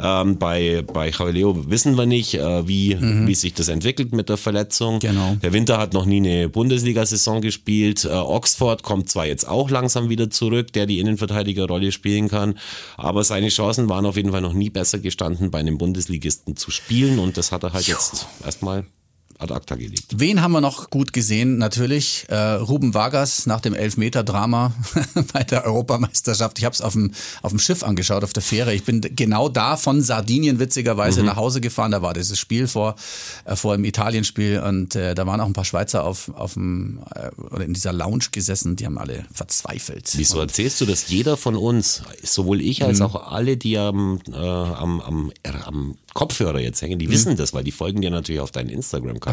[0.00, 3.26] Ähm, bei bei Jauleo wissen wir nicht, äh, wie, mhm.
[3.26, 4.98] wie sich das entwickelt mit der Verletzung.
[4.98, 5.36] Genau.
[5.42, 8.04] Der Winter hat noch nie eine Bundesliga-Saison gespielt.
[8.04, 12.58] Äh, Oxford kommt zwar jetzt auch langsam wieder zurück, der die Innenverteidigerrolle spielen kann,
[12.96, 16.70] aber seine Chancen waren auf jeden Fall noch nie besser gestanden, bei einem Bundesligisten zu
[16.70, 18.84] spielen und das hat er halt jetzt erstmal
[19.38, 20.06] ad acta gelegt.
[20.16, 21.58] Wen haben wir noch gut gesehen?
[21.58, 24.72] Natürlich äh, Ruben Vargas nach dem Elfmeter-Drama
[25.32, 26.58] bei der Europameisterschaft.
[26.58, 27.12] Ich habe es auf dem,
[27.42, 28.74] auf dem Schiff angeschaut, auf der Fähre.
[28.74, 31.26] Ich bin genau da von Sardinien witzigerweise mhm.
[31.26, 31.90] nach Hause gefahren.
[31.90, 32.96] Da war dieses Spiel vor,
[33.44, 37.00] äh, vor dem Italienspiel und äh, da waren auch ein paar Schweizer auf, auf dem,
[37.14, 38.76] äh, oder in dieser Lounge gesessen.
[38.76, 40.12] Die haben alle verzweifelt.
[40.16, 43.06] Wieso erzählst du, dass jeder von uns, sowohl ich als mhm.
[43.06, 45.32] auch alle, die am, äh, am, am,
[45.64, 47.12] am Kopfhörer jetzt hängen, die mhm.
[47.12, 48.68] wissen das, weil die folgen dir natürlich auf deinen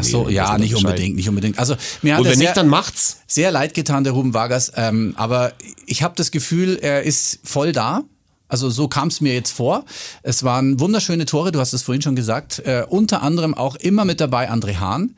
[0.00, 1.58] Ach so, ja, nicht unbedingt, nicht unbedingt.
[1.58, 3.18] Also mir hat Und wenn nicht, dann macht's.
[3.26, 4.72] Sehr leid getan, der Ruben Vargas.
[4.76, 5.52] Ähm, aber
[5.86, 8.04] ich habe das Gefühl, er ist voll da.
[8.48, 9.86] Also so kam es mir jetzt vor.
[10.22, 12.58] Es waren wunderschöne Tore, du hast es vorhin schon gesagt.
[12.66, 15.14] Äh, unter anderem auch immer mit dabei André Hahn,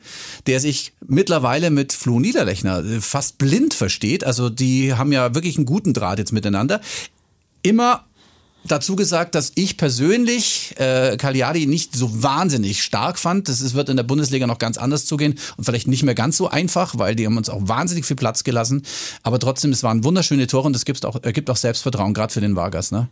[0.47, 4.23] der sich mittlerweile mit Flo Niederlechner äh, fast blind versteht.
[4.23, 6.79] Also die haben ja wirklich einen guten Draht jetzt miteinander.
[7.61, 8.05] Immer
[8.67, 13.49] dazu gesagt, dass ich persönlich äh, Cagliari nicht so wahnsinnig stark fand.
[13.49, 16.37] Das ist, wird in der Bundesliga noch ganz anders zugehen und vielleicht nicht mehr ganz
[16.37, 18.83] so einfach, weil die haben uns auch wahnsinnig viel Platz gelassen.
[19.23, 22.33] Aber trotzdem, es waren wunderschöne Tore und es gibt auch, äh, gibt auch Selbstvertrauen, gerade
[22.33, 22.91] für den Vargas.
[22.91, 23.07] Ne?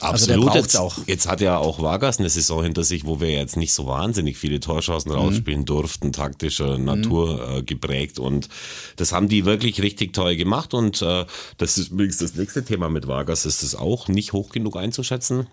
[0.00, 0.48] Also Absolut.
[0.48, 0.98] Also jetzt, auch.
[1.06, 4.36] jetzt hat ja auch Vargas eine Saison hinter sich, wo wir jetzt nicht so wahnsinnig
[4.36, 5.18] viele Torchancen mhm.
[5.18, 7.58] rausspielen durften, taktischer Natur mhm.
[7.58, 8.18] äh, geprägt.
[8.18, 8.48] Und
[8.96, 10.74] das haben die wirklich richtig toll gemacht.
[10.74, 11.24] Und äh,
[11.58, 15.46] das ist übrigens das nächste Thema mit Vargas, ist es auch nicht hoch genug einzuschätzen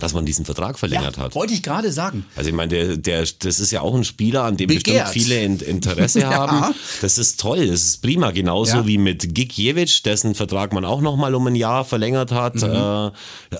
[0.00, 1.34] dass man diesen Vertrag verlängert ja, hat.
[1.34, 2.24] Wollte ich gerade sagen.
[2.36, 5.12] Also ich meine, der, der, das ist ja auch ein Spieler, an dem Begehrt.
[5.12, 6.30] bestimmt viele Interesse ja.
[6.30, 6.74] haben.
[7.00, 8.30] Das ist toll, das ist prima.
[8.30, 8.86] Genauso ja.
[8.86, 12.62] wie mit Gikiewicz, dessen Vertrag man auch nochmal um ein Jahr verlängert hat, mhm.
[12.62, 13.10] äh,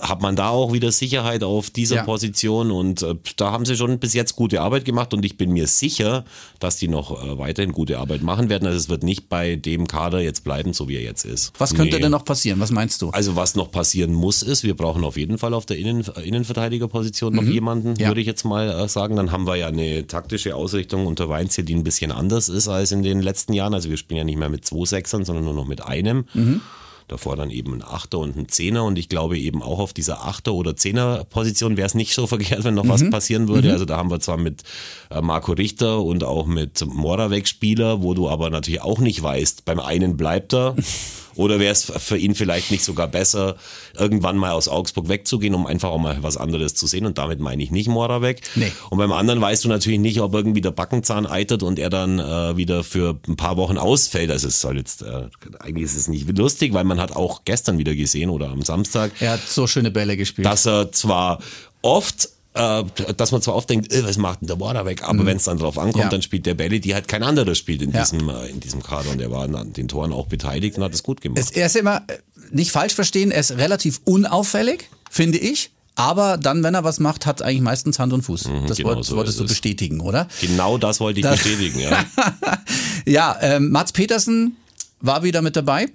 [0.01, 2.07] hat man da auch wieder Sicherheit auf dieser.
[2.07, 5.51] Position und äh, da haben sie schon bis jetzt gute Arbeit gemacht und ich bin
[5.51, 6.23] mir sicher,
[6.59, 8.65] dass die noch äh, weiterhin gute Arbeit machen werden.
[8.65, 11.51] Also es wird nicht bei dem Kader jetzt bleiben, so wie er jetzt ist.
[11.57, 12.01] Was könnte nee.
[12.03, 12.59] denn noch passieren?
[12.61, 13.09] Was meinst du?
[13.09, 17.33] Also was noch passieren muss, ist, wir brauchen auf jeden Fall auf der Innen Innenverteidigerposition
[17.33, 17.51] noch mhm.
[17.51, 18.07] jemanden, ja.
[18.07, 19.15] würde ich jetzt mal äh, sagen.
[19.15, 22.91] Dann haben wir ja eine taktische Ausrichtung unter Weinziel, die ein bisschen anders ist als
[22.91, 23.73] in den letzten Jahren.
[23.73, 26.25] Also wir spielen ja nicht mehr mit zwei Sechsern, sondern nur noch mit einem.
[26.33, 26.61] Mhm.
[27.07, 30.25] Davor dann eben ein Achter und ein Zehner und ich glaube eben auch auf dieser
[30.25, 32.89] Achter- oder Zehner-Position wäre es nicht so verkehrt, wenn noch mhm.
[32.89, 33.69] was passieren würde.
[33.69, 33.73] Mhm.
[33.73, 34.63] Also da haben wir zwar mit
[35.09, 39.63] äh, Marco Richter und auch mit Moravec Spieler, wo du aber natürlich auch nicht weißt,
[39.63, 40.75] beim einen bleibt er
[41.37, 43.55] Oder wäre es für ihn vielleicht nicht sogar besser,
[43.95, 47.05] irgendwann mal aus Augsburg wegzugehen, um einfach auch mal was anderes zu sehen?
[47.05, 48.41] Und damit meine ich nicht Moravec.
[48.55, 48.71] Nee.
[48.89, 52.19] Und beim anderen weißt du natürlich nicht, ob irgendwie der Backenzahn eitert und er dann
[52.19, 54.31] äh, wieder für ein paar Wochen ausfällt.
[54.31, 55.27] Also es soll jetzt, äh,
[55.59, 59.11] eigentlich ist es nicht lustig, weil man hat auch gestern wieder gesehen oder am Samstag.
[59.19, 60.45] Er hat so schöne Bälle gespielt.
[60.45, 61.39] Dass er zwar
[61.81, 65.25] oft äh, dass man zwar oft denkt, äh, was macht denn der Water weg, aber
[65.25, 66.09] wenn es dann drauf ankommt, Ja.
[66.09, 68.01] dann spielt der Belly, die halt kein anderer spielt in, Ja.
[68.01, 70.93] diesem, äh, in diesem Kader und der war an den Toren auch beteiligt und hat
[70.93, 71.39] es gut gemacht.
[71.39, 72.17] Es, er ist immer, äh,
[72.51, 75.71] nicht falsch verstehen, er ist relativ unauffällig, finde ich.
[75.99, 78.49] Aber dann, wenn er was macht, hat eigentlich meistens Hand und Fuß.
[78.67, 79.49] das genau wollt, so wolltest du es.
[79.49, 80.27] bestätigen, oder?
[80.41, 82.05] genau das wollte ich Das- bestätigen, ja.
[83.05, 84.57] Ja, ähm, Mats Petersen
[85.01, 85.87] war wieder mit dabei.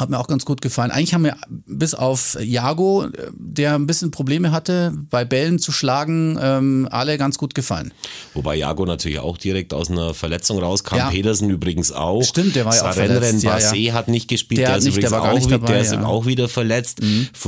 [0.00, 0.92] Hat mir auch ganz gut gefallen.
[0.92, 6.38] Eigentlich haben wir bis auf Jago, der ein bisschen Probleme hatte, bei Bällen zu schlagen,
[6.40, 7.92] ähm, alle ganz gut gefallen.
[8.32, 10.96] Wobei Jago natürlich auch direkt aus einer Verletzung rauskam.
[10.98, 11.10] Ja.
[11.10, 12.22] Pedersen übrigens auch.
[12.22, 13.92] Stimmt, der war ja auch verletzt, ja, ja.
[13.92, 15.98] hat nicht gespielt, Der der, ist nicht, der übrigens gar auch, dabei, der ist ja.
[15.98, 16.04] Mhm.
[16.04, 17.00] auch wieder verletzt.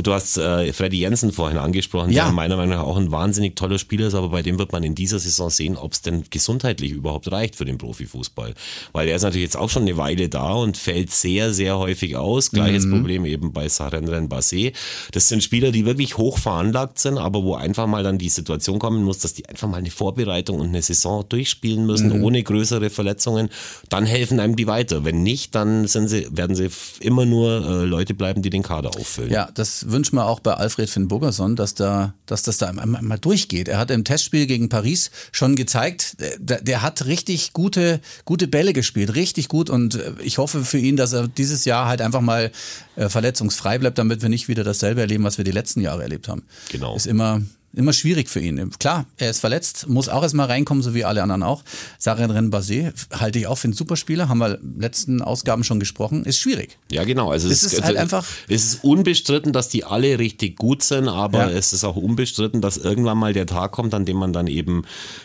[0.03, 2.25] Du hast äh, Freddy Jensen vorhin angesprochen, Ja.
[2.25, 4.83] der meiner Meinung nach auch ein wahnsinnig toller Spieler ist, aber bei dem wird man
[4.83, 8.55] in dieser Saison sehen, ob es denn gesundheitlich überhaupt reicht für den Profifußball.
[8.93, 12.17] Weil er ist natürlich jetzt auch schon eine Weile da und fällt sehr, sehr häufig
[12.17, 12.40] aus.
[12.51, 12.93] Gleiches Mhm.
[12.93, 14.73] Problem eben bei Sarenren Bassé.
[15.13, 18.79] Das sind Spieler, die wirklich hoch veranlagt sind, aber wo einfach mal dann die Situation
[18.79, 22.25] kommen muss, dass die einfach mal eine Vorbereitung und eine Saison durchspielen müssen, Mhm.
[22.25, 23.51] ohne größere Verletzungen.
[23.91, 25.05] Dann helfen einem die weiter.
[25.05, 28.91] Wenn nicht, dann sind sie, werden sie immer nur äh, Leute bleiben, die den Kader
[28.97, 29.31] auffüllen.
[29.33, 32.87] Ja, das wünschen wir auch bei Alfred Finn Burgerson, dass, da, dass das da einmal
[33.03, 33.67] mal durchgeht.
[33.69, 38.73] Er hat im Testspiel gegen Paris schon gezeigt, der, der hat richtig gute, gute Bälle
[38.73, 39.71] gespielt, richtig gut.
[39.71, 43.79] Und äh, ich hoffe für ihn, dass er dieses Jahr halt einfach mal äh, verletzungsfrei
[43.79, 46.43] bleibt, damit wir nicht wieder dasselbe erleben, was wir die letzten Jahre erlebt haben.
[46.71, 46.97] Genau.
[46.97, 48.71] Ist immer, immer schwierig für ihn.
[48.79, 51.63] Klar, er ist verletzt, muss auch erstmal reinkommen, so wie alle anderen auch.
[51.99, 55.79] Sarin Renbase halte ich auch für einen Superspieler, haben wir in den letzten Ausgaben schon
[55.81, 56.79] gesprochen, ist schwierig.
[56.91, 57.31] Ja, genau.
[57.31, 61.09] Also Es es, ist halt einfach- Es ist unbestritten, dass die alle richtig gut sind,
[61.09, 61.51] aber Ja.
[61.51, 64.83] es ist auch unbestritten, dass irgendwann mal der Tag kommt, an dem man dann eben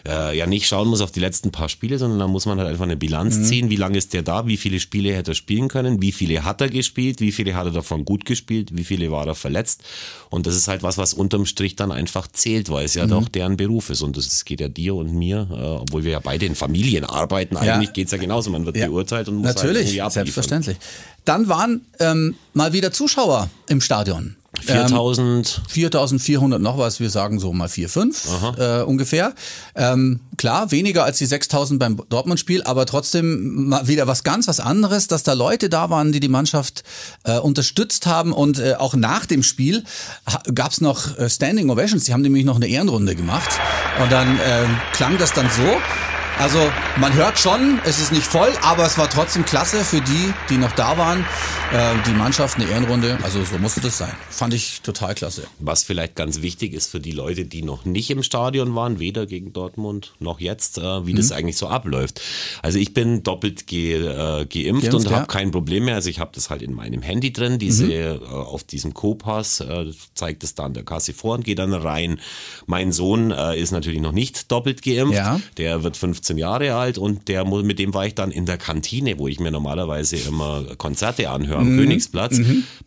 [0.07, 2.69] äh, ja nicht schauen muss auf die letzten paar Spiele, sondern dann muss man halt
[2.69, 3.43] einfach eine Bilanz Mhm.
[3.45, 3.69] ziehen.
[3.69, 4.45] Wie lange ist der da?
[4.47, 6.01] Wie viele Spiele hätte er spielen können?
[6.01, 7.21] Wie viele hat er gespielt?
[7.21, 8.69] Wie viele hat er davon gut gespielt?
[8.77, 9.83] Wie viele war er verletzt?
[10.29, 13.09] Und das ist halt was, was unterm Strich dann einfach zählt, weil es ja Mhm.
[13.09, 14.01] doch deren Beruf ist.
[14.01, 17.55] Und das, geht ja dir und mir, äh, obwohl wir ja beide in Familien arbeiten.
[17.55, 17.75] Ja.
[17.75, 18.51] Eigentlich geht's ja genauso.
[18.51, 18.87] Man wird Ja.
[18.87, 20.11] beurteilt und muss halt Natürlich, abliefern.
[20.11, 20.77] selbstverständlich.
[21.25, 24.35] Dann waren ähm, mal wieder Zuschauer im Stadion.
[24.67, 29.33] Ähm, 4000 4400 noch was, wir sagen so mal 4, 5 äh, ungefähr.
[29.75, 34.59] Ähm, klar, weniger als die 6000 beim Dortmund-Spiel, aber trotzdem mal wieder was ganz was
[34.59, 36.83] anderes, dass da Leute da waren, die die Mannschaft
[37.23, 39.83] äh, unterstützt haben und äh, auch nach dem Spiel
[40.53, 43.49] gab es noch äh, Standing Ovations, die haben nämlich noch eine Ehrenrunde gemacht
[44.01, 45.81] und dann ähm, klang das dann so.
[46.37, 46.59] Also
[46.97, 50.57] man hört schon, es ist nicht voll, aber es war trotzdem klasse für die, die
[50.57, 51.25] noch da waren.
[51.73, 54.11] Äh, die Mannschaft, eine Ehrenrunde, also so musste das sein.
[54.29, 55.47] Fand ich total klasse.
[55.59, 59.25] Was vielleicht ganz wichtig ist für die Leute, die noch nicht im Stadion waren, weder
[59.25, 61.17] gegen Dortmund noch jetzt, äh, wie Mhm.
[61.17, 62.21] das eigentlich so abläuft.
[62.61, 65.09] Also ich bin doppelt ge, äh, geimpft, Geimpft, und ja.
[65.09, 65.15] Mhm.
[65.15, 65.95] habe kein Problem mehr.
[65.95, 69.85] Also ich habe das halt in meinem Handy drin, diese äh, auf diesem Co-Pass äh,
[70.13, 72.19] zeigt es da an der Kasse vor und gehe dann rein.
[72.67, 75.15] Mein Sohn äh, ist natürlich noch nicht doppelt geimpft.
[75.15, 75.39] Ja.
[75.57, 79.17] Der wird 15 Jahre alt und der mit dem war ich dann in der Kantine,
[79.19, 82.39] wo ich mir normalerweise immer Konzerte anhöre am Königsplatz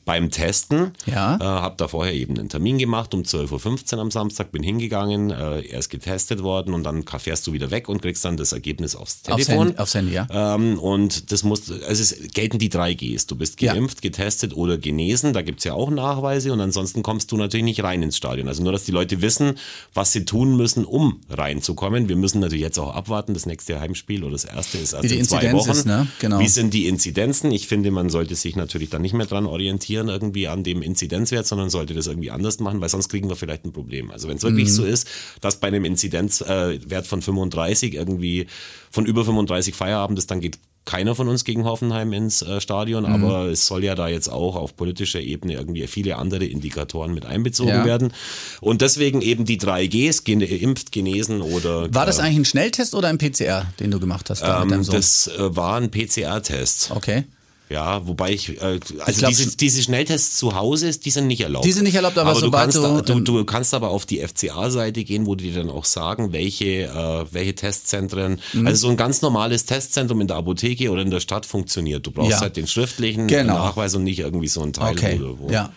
[0.05, 0.79] beim Testen.
[1.07, 1.13] Mhm.
[1.13, 1.37] Ja.
[1.37, 5.31] Äh, habe da vorher eben einen Termin gemacht um 12.15 Uhr am Samstag, bin hingegangen,
[5.31, 8.53] äh, er ist getestet worden und dann fährst du wieder weg und kriegst dann das
[8.53, 9.77] Ergebnis aufs Telefon.
[9.79, 10.27] Aufs Handy, ja.
[10.31, 13.27] Ähm, und das muss, also es gelten die drei Gs.
[13.27, 13.75] Du bist Ja.
[13.75, 17.83] geimpft, getestet oder genesen, da gibt's ja auch Nachweise und ansonsten kommst du natürlich nicht
[17.83, 18.49] rein ins Stadion.
[18.49, 19.55] Also nur, dass die Leute wissen,
[19.95, 22.09] was sie tun müssen, um reinzukommen.
[22.09, 25.09] Wir müssen natürlich jetzt auch abwarten, das nächste Heimspiel oder das erste ist erst Wie
[25.09, 25.71] die in zwei Wochen.
[25.71, 26.07] ist, ne?
[26.21, 26.41] Genau.
[26.41, 27.51] Wie sind die Inzidenzen?
[27.53, 31.47] Ich finde, man sollte sich natürlich dann nicht mehr dran orientieren, irgendwie an dem Inzidenzwert,
[31.47, 34.11] sondern sollte das irgendwie anders machen, weil sonst kriegen wir vielleicht ein Problem.
[34.11, 34.49] Also wenn es Mhm.
[34.49, 35.07] wirklich so ist,
[35.41, 38.47] dass bei einem Inzidenzwert Wert von 35 irgendwie
[38.91, 40.59] von über 35 Feierabend ist, dann geht
[40.89, 43.13] keiner von uns gegen Hoffenheim ins äh, Stadion, Mhm.
[43.25, 47.27] aber es soll ja da jetzt auch auf politischer Ebene irgendwie viele andere Indikatoren mit
[47.27, 47.85] einbezogen Ja.
[47.85, 48.13] werden.
[48.63, 53.09] Und deswegen eben die drei Gs, geimpft, genesen oder War das eigentlich ein Schnelltest oder
[53.09, 56.91] ein PCR, den du gemacht hast da ähm, das äh, war ein PCR-Test.
[56.95, 57.25] okay.
[57.71, 61.67] Ja, wobei ich, äh, also glaub, diese, diese Schnelltests zu Hause, die sind nicht erlaubt.
[61.67, 63.91] Die sind nicht erlaubt, aber du sobald kannst, du, da, du, ähm, du kannst aber
[63.91, 68.67] auf die FCA-Seite gehen, wo die dann auch sagen, welche, äh, welche Testzentren, Mhm.
[68.67, 72.07] also so ein ganz normales Testzentrum in der Apotheke oder in der Stadt funktioniert.
[72.07, 72.41] Du brauchst Ja.
[72.41, 73.55] halt den schriftlichen Genau.
[73.55, 74.93] Nachweis und nicht irgendwie so ein Teil.
[74.93, 75.71] Okay, Wo, wo, ja.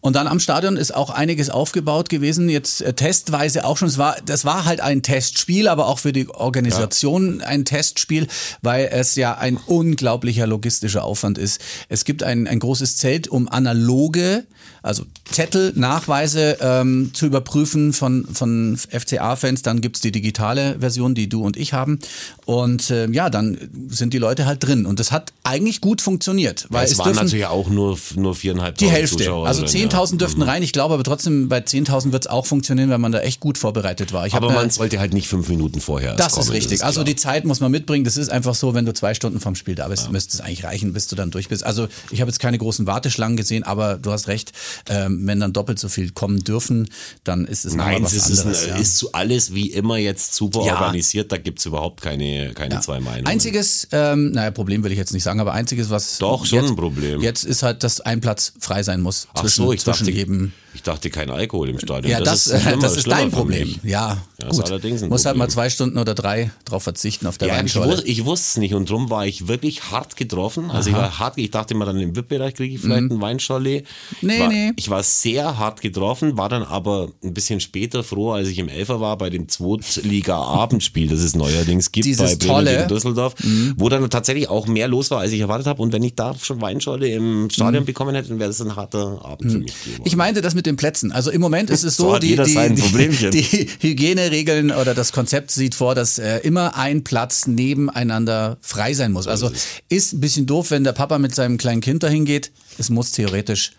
[0.00, 3.88] Und dann am Stadion ist auch einiges aufgebaut gewesen, jetzt äh, testweise auch schon.
[3.88, 8.26] Es war, das war halt ein Testspiel, aber auch für die Organisation ein Testspiel,
[8.62, 11.60] weil es ja ein unglaublicher logistischer Aufwand ist.
[11.88, 14.46] Es gibt ein, ein großes Zelt, um analoge,
[14.82, 19.62] also Zettel, Nachweise ähm, zu überprüfen von, von FCA-Fans.
[19.62, 22.00] Dann gibt's die digitale Version, die du und ich haben.
[22.44, 23.56] Und äh, ja, dann
[23.88, 24.84] sind die Leute halt drin.
[24.86, 26.66] Und das hat eigentlich gut funktioniert.
[26.70, 29.18] Weil es, es waren natürlich auch nur, nur viereinhalb die Hälfte.
[29.18, 29.46] Zuschauer.
[29.46, 30.48] also also 10.000 dürften Mhm.
[30.48, 30.62] rein.
[30.62, 33.58] Ich glaube aber trotzdem, bei 10.000 wird es auch funktionieren, wenn man da echt gut
[33.58, 34.26] vorbereitet war.
[34.26, 36.82] Ich Aber man sollte halt nicht fünf Minuten vorher Das kommen, ist richtig.
[36.84, 37.04] also klar.
[37.04, 38.04] die Zeit muss man mitbringen.
[38.04, 40.64] Das ist einfach so, wenn du zwei Stunden vom Spiel da bist, müsste es eigentlich
[40.64, 41.64] reichen, bis du dann durch bist.
[41.64, 44.52] Also ich habe jetzt keine großen Warteschlangen gesehen, aber du hast recht,
[44.88, 46.88] ähm, wenn dann doppelt so viel kommen dürfen,
[47.24, 48.62] dann ist es Nein, was es ist, anderes.
[48.64, 48.76] ein, ja.
[48.76, 50.74] ist zu alles wie immer jetzt super Ja.
[50.80, 53.26] organisiert, da gibt's überhaupt keine, keine zwei Meinungen.
[53.26, 56.70] Einziges, ähm, naja, Problem will ich jetzt nicht sagen, aber einziges, was Doch, schon jetzt,
[56.70, 57.20] ein Problem.
[57.20, 60.16] Jetzt ist halt, dass ein Platz frei sein muss Ach zwischen, so, ich zwischen dachte,
[60.16, 60.52] jedem.
[60.74, 62.10] Ich dachte kein Alkohol im Stadion.
[62.10, 63.74] Ja, das, ein schlimmer- das ist dein Problem.
[63.82, 64.58] Ja, Ja, gut.
[64.58, 67.62] ist allerdings ein Muss halt mal zwei Stunden oder drei drauf verzichten auf der Ja,
[67.62, 70.70] ich, wus ich wusste es nicht und drum war ich wirklich hart getroffen.
[70.70, 73.82] Also ich war hart, ich dachte mal dann im VIP-Bereich kriege ich vielleicht einen Weinschorle.
[74.20, 74.28] Mhm.
[74.28, 74.72] Nee, ich war, nee.
[74.76, 78.68] Ich war sehr hart getroffen, war dann aber ein bisschen später froh, als ich im
[78.68, 82.76] Elfer war bei dem Zweitliga-Abendspiel, das es neuerdings gibt Dieses bei tolle- Mhm.
[82.76, 83.34] gegen Düsseldorf,
[83.76, 85.82] wo dann tatsächlich auch mehr los war, als ich erwartet habe.
[85.82, 89.24] Und wenn ich da schon Weinschorle im Stadion bekommen hätte, dann wäre das ein harter
[89.24, 90.00] Abend für mich geworden.
[90.00, 90.06] Mhm.
[90.06, 91.12] Ich meinte das mit den Plätzen.
[91.12, 95.74] Also im Moment ist es So so, die, die, die Hygieneregeln oder das Konzept sieht
[95.74, 99.26] vor, dass äh, immer ein Platz nebeneinander frei sein muss.
[99.26, 99.50] Also
[99.88, 102.50] ist ein bisschen doof, wenn der Papa mit seinem kleinen Kind dahin geht.
[102.78, 103.72] Es muss theoretisch,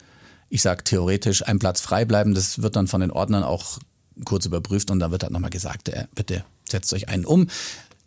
[0.50, 2.34] ich sag theoretisch, ein Platz frei bleiben.
[2.34, 3.80] Das wird dann von den Ordnern auch
[4.26, 7.48] kurz überprüft und dann wird halt nochmal gesagt, äh, bitte setzt euch einen um.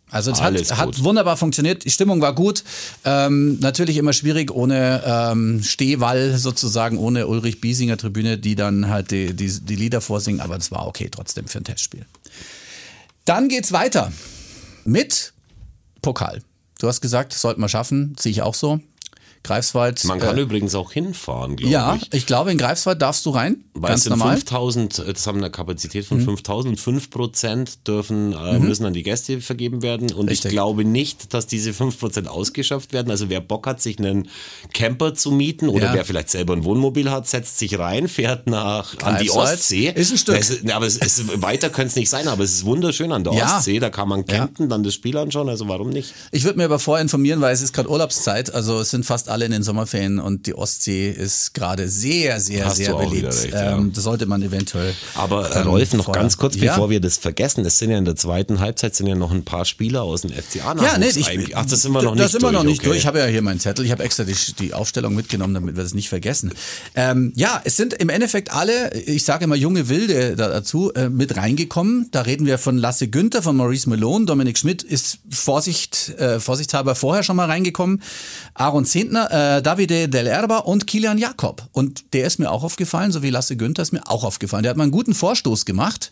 [0.09, 2.63] Also es Alles hat, hat wunderbar funktioniert, die Stimmung war gut.
[3.03, 9.11] Ähm, natürlich immer schwierig ohne ähm, Stehwall sozusagen, ohne Ulrich Biesinger Tribüne, die dann halt
[9.11, 12.05] die, die, die Lieder vorsingen, aber das war okay trotzdem für ein Testspiel.
[13.25, 14.13] Dann geht's weiter
[14.85, 15.33] mit
[16.01, 16.41] Pokal.
[16.79, 18.79] Du hast gesagt, das sollten wir schaffen, sehe ich auch so.
[19.43, 20.03] Greifswald.
[20.05, 22.13] Man kann äh, übrigens auch hinfahren, glaube ja, ich.
[22.13, 23.63] ich glaube, in Greifswald darfst du rein.
[23.73, 24.35] Weil ganz es sind normal.
[24.35, 26.25] 5000, äh, das haben eine Kapazität von Mhm.
[26.25, 30.11] 5000 und 5 Prozent dürfen, äh, müssen an die Gäste vergeben werden.
[30.11, 30.45] Und Richtig.
[30.45, 33.09] ich glaube nicht, dass diese 5 Prozent ausgeschöpft werden.
[33.11, 34.27] Also wer Bock hat, sich einen
[34.73, 35.93] Camper zu mieten oder Ja.
[35.93, 39.91] wer vielleicht selber ein Wohnmobil hat, setzt sich rein, fährt nach, an die Ostsee.
[39.95, 40.37] ist ein Stück.
[40.37, 43.33] Es aber es ist, weiter könnte es nicht sein, aber es ist wunderschön an der
[43.33, 43.57] Ja.
[43.57, 43.79] Ostsee.
[43.79, 45.49] Da kann man campen, dann das Spiel anschauen.
[45.49, 46.13] Also warum nicht?
[46.31, 49.26] Ich würde mir aber vorher informieren, weil es ist gerade Urlaubszeit, also es sind fast
[49.27, 53.27] alle in den Sommerferien und die Ostsee ist gerade sehr, sehr, Hast sehr beliebt.
[53.27, 53.77] recht, ja.
[53.77, 54.93] ähm, das sollte man eventuell.
[55.15, 56.73] Aber äh, ähm, Rolf, noch vorher- ganz kurz, Ja.
[56.73, 59.43] bevor wir das vergessen, es sind ja in der zweiten Halbzeit sind ja noch ein
[59.45, 61.55] paar Spieler aus dem FCA Ja, nee, ich, eigentlich.
[61.57, 62.53] Ach, das sind wir noch das nicht sind wir durch.
[62.53, 62.87] noch nicht okay.
[62.87, 62.97] durch.
[62.99, 63.85] Ich habe ja hier meinen Zettel.
[63.85, 66.53] Ich habe extra die, die Aufstellung mitgenommen, damit wir das nicht vergessen.
[66.95, 71.09] Ähm, ja, es sind im Endeffekt alle, ich sage immer junge Wilde da- dazu, äh,
[71.09, 72.07] mit reingekommen.
[72.11, 74.25] Da reden wir von Lasse Günther, von Maurice Malone.
[74.25, 78.01] Dominik Schmidt ist Vorsicht, äh, vorsichtshalber vorher schon mal reingekommen.
[78.53, 81.67] Aaron Zehntner, äh, Davide Del Erba und Kilian Jakob.
[81.71, 84.63] Und der ist mir auch aufgefallen, so wie Lasse Günther ist mir auch aufgefallen.
[84.63, 86.11] Der hat mal einen guten Vorstoß gemacht.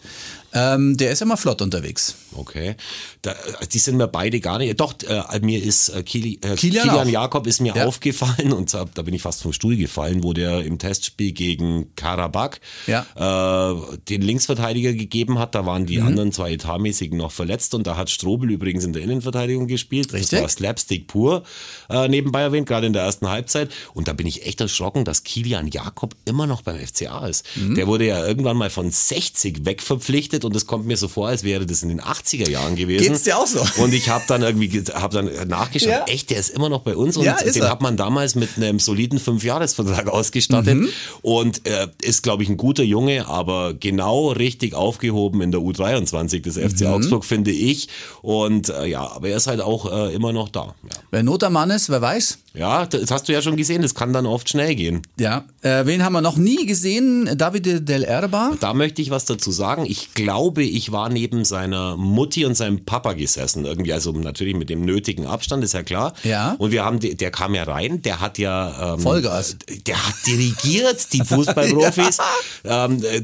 [0.55, 2.15] Ähm, der ist immer flott unterwegs.
[2.33, 2.75] Okay.
[3.21, 4.79] Da, äh, die sind mir beide gar nicht.
[4.79, 7.09] Doch, äh, mir ist äh, Kili, äh, Kilian Kilian.
[7.09, 7.85] Jakob ist mir Ja.
[7.85, 11.93] aufgefallen und zwar, da bin ich fast vom Stuhl gefallen, wo der im Testspiel gegen
[11.95, 13.05] Karabakh Ja.
[13.15, 15.55] äh, den Linksverteidiger gegeben hat.
[15.55, 15.87] Da waren Mhm.
[15.87, 20.13] die anderen zwei etatmäßigen noch verletzt und da hat Strobel übrigens in der Innenverteidigung gespielt.
[20.13, 20.29] Richtig.
[20.31, 21.43] Das war Slapstick pur,
[21.89, 23.69] äh, nebenbei erwähnt, gerade in der ersten Halbzeit.
[23.93, 27.45] Und da bin ich echt erschrocken, dass Kilian Jakob immer noch beim FCA ist.
[27.55, 27.75] Mhm.
[27.75, 31.43] Der wurde ja irgendwann mal von 60 wegverpflichtet und es kommt mir so vor, als
[31.43, 33.03] wäre das in den 80er Jahren gewesen.
[33.07, 33.61] Geht's dir auch so?
[33.81, 36.05] Und ich habe dann irgendwie ge- hab dann nachgeschaut, Ja.
[36.05, 37.69] echt, der ist immer noch bei uns und Ja, den er.
[37.69, 40.89] hat man damals mit einem soliden Fünfjahresvertrag ausgestattet Mhm.
[41.21, 46.41] und äh, ist, glaube ich, ein guter Junge, aber genau richtig aufgehoben in der U23
[46.41, 46.69] des Mhm.
[46.69, 47.87] FC Augsburg, finde ich.
[48.21, 50.75] Und äh, ja, aber er ist halt auch äh, immer noch da.
[50.83, 50.89] Ja.
[51.11, 52.37] Wer Not am Mann ist, wer weiß.
[52.55, 55.01] Ja, das hast du ja schon gesehen, das kann dann oft schnell gehen.
[55.19, 57.37] Ja, äh, wen haben wir noch nie gesehen?
[57.37, 58.53] Davide Del Erba.
[58.59, 59.85] Da möchte ich was dazu sagen.
[59.85, 63.65] Ich glaube, ich war neben seiner Mutti und seinem Papa gesessen.
[63.65, 66.13] Irgendwie, also natürlich mit dem nötigen Abstand, ist ja klar.
[66.23, 66.55] Ja.
[66.57, 68.93] Und wir haben, der kam ja rein, der hat ja.
[68.93, 69.57] Ähm, Vollgas.
[69.85, 72.19] Der hat dirigiert, die Fußballprofis.
[72.63, 73.21] ähm, äh,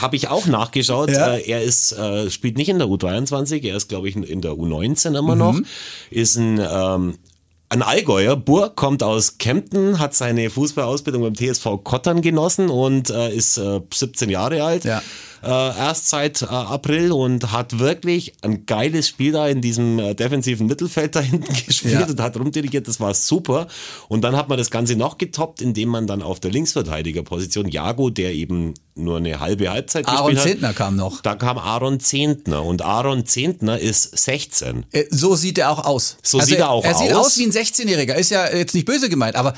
[0.00, 1.10] Habe ich auch nachgeschaut.
[1.10, 1.34] Ja.
[1.34, 4.52] Äh, er ist, äh, spielt nicht in der U23, er ist, glaube ich, in der
[4.52, 5.54] U19 immer noch.
[5.54, 5.66] Mhm.
[6.10, 6.58] Ist ein.
[6.58, 7.18] Ähm,
[7.72, 13.34] ein Allgäuer, Burg, kommt aus Kempten, hat seine Fußballausbildung beim TSV Kottern genossen und äh,
[13.34, 14.84] ist äh, 17 Jahre alt.
[14.84, 15.00] Ja.
[15.42, 20.14] Äh, erst seit äh, April und hat wirklich ein geiles Spiel da in diesem äh,
[20.14, 22.06] defensiven Mittelfeld da hinten gespielt Ja.
[22.06, 23.68] und hat rumdirigiert, das war super.
[24.08, 28.10] Und dann hat man das Ganze noch getoppt, indem man dann auf der Linksverteidigerposition Jago,
[28.10, 30.50] der eben nur eine halbe Halbzeit Aaron gespielt hat.
[30.52, 31.20] Zentner kam noch.
[31.22, 34.84] Da kam Aaron Zehntner und Aaron Zehntner ist 16.
[34.92, 36.16] Äh, So sieht er auch aus.
[36.22, 37.26] Also So sieht er auch Er sieht aus.
[37.26, 38.14] aus wie ein 16-Jähriger.
[38.14, 39.54] Ist ja jetzt nicht böse gemeint, aber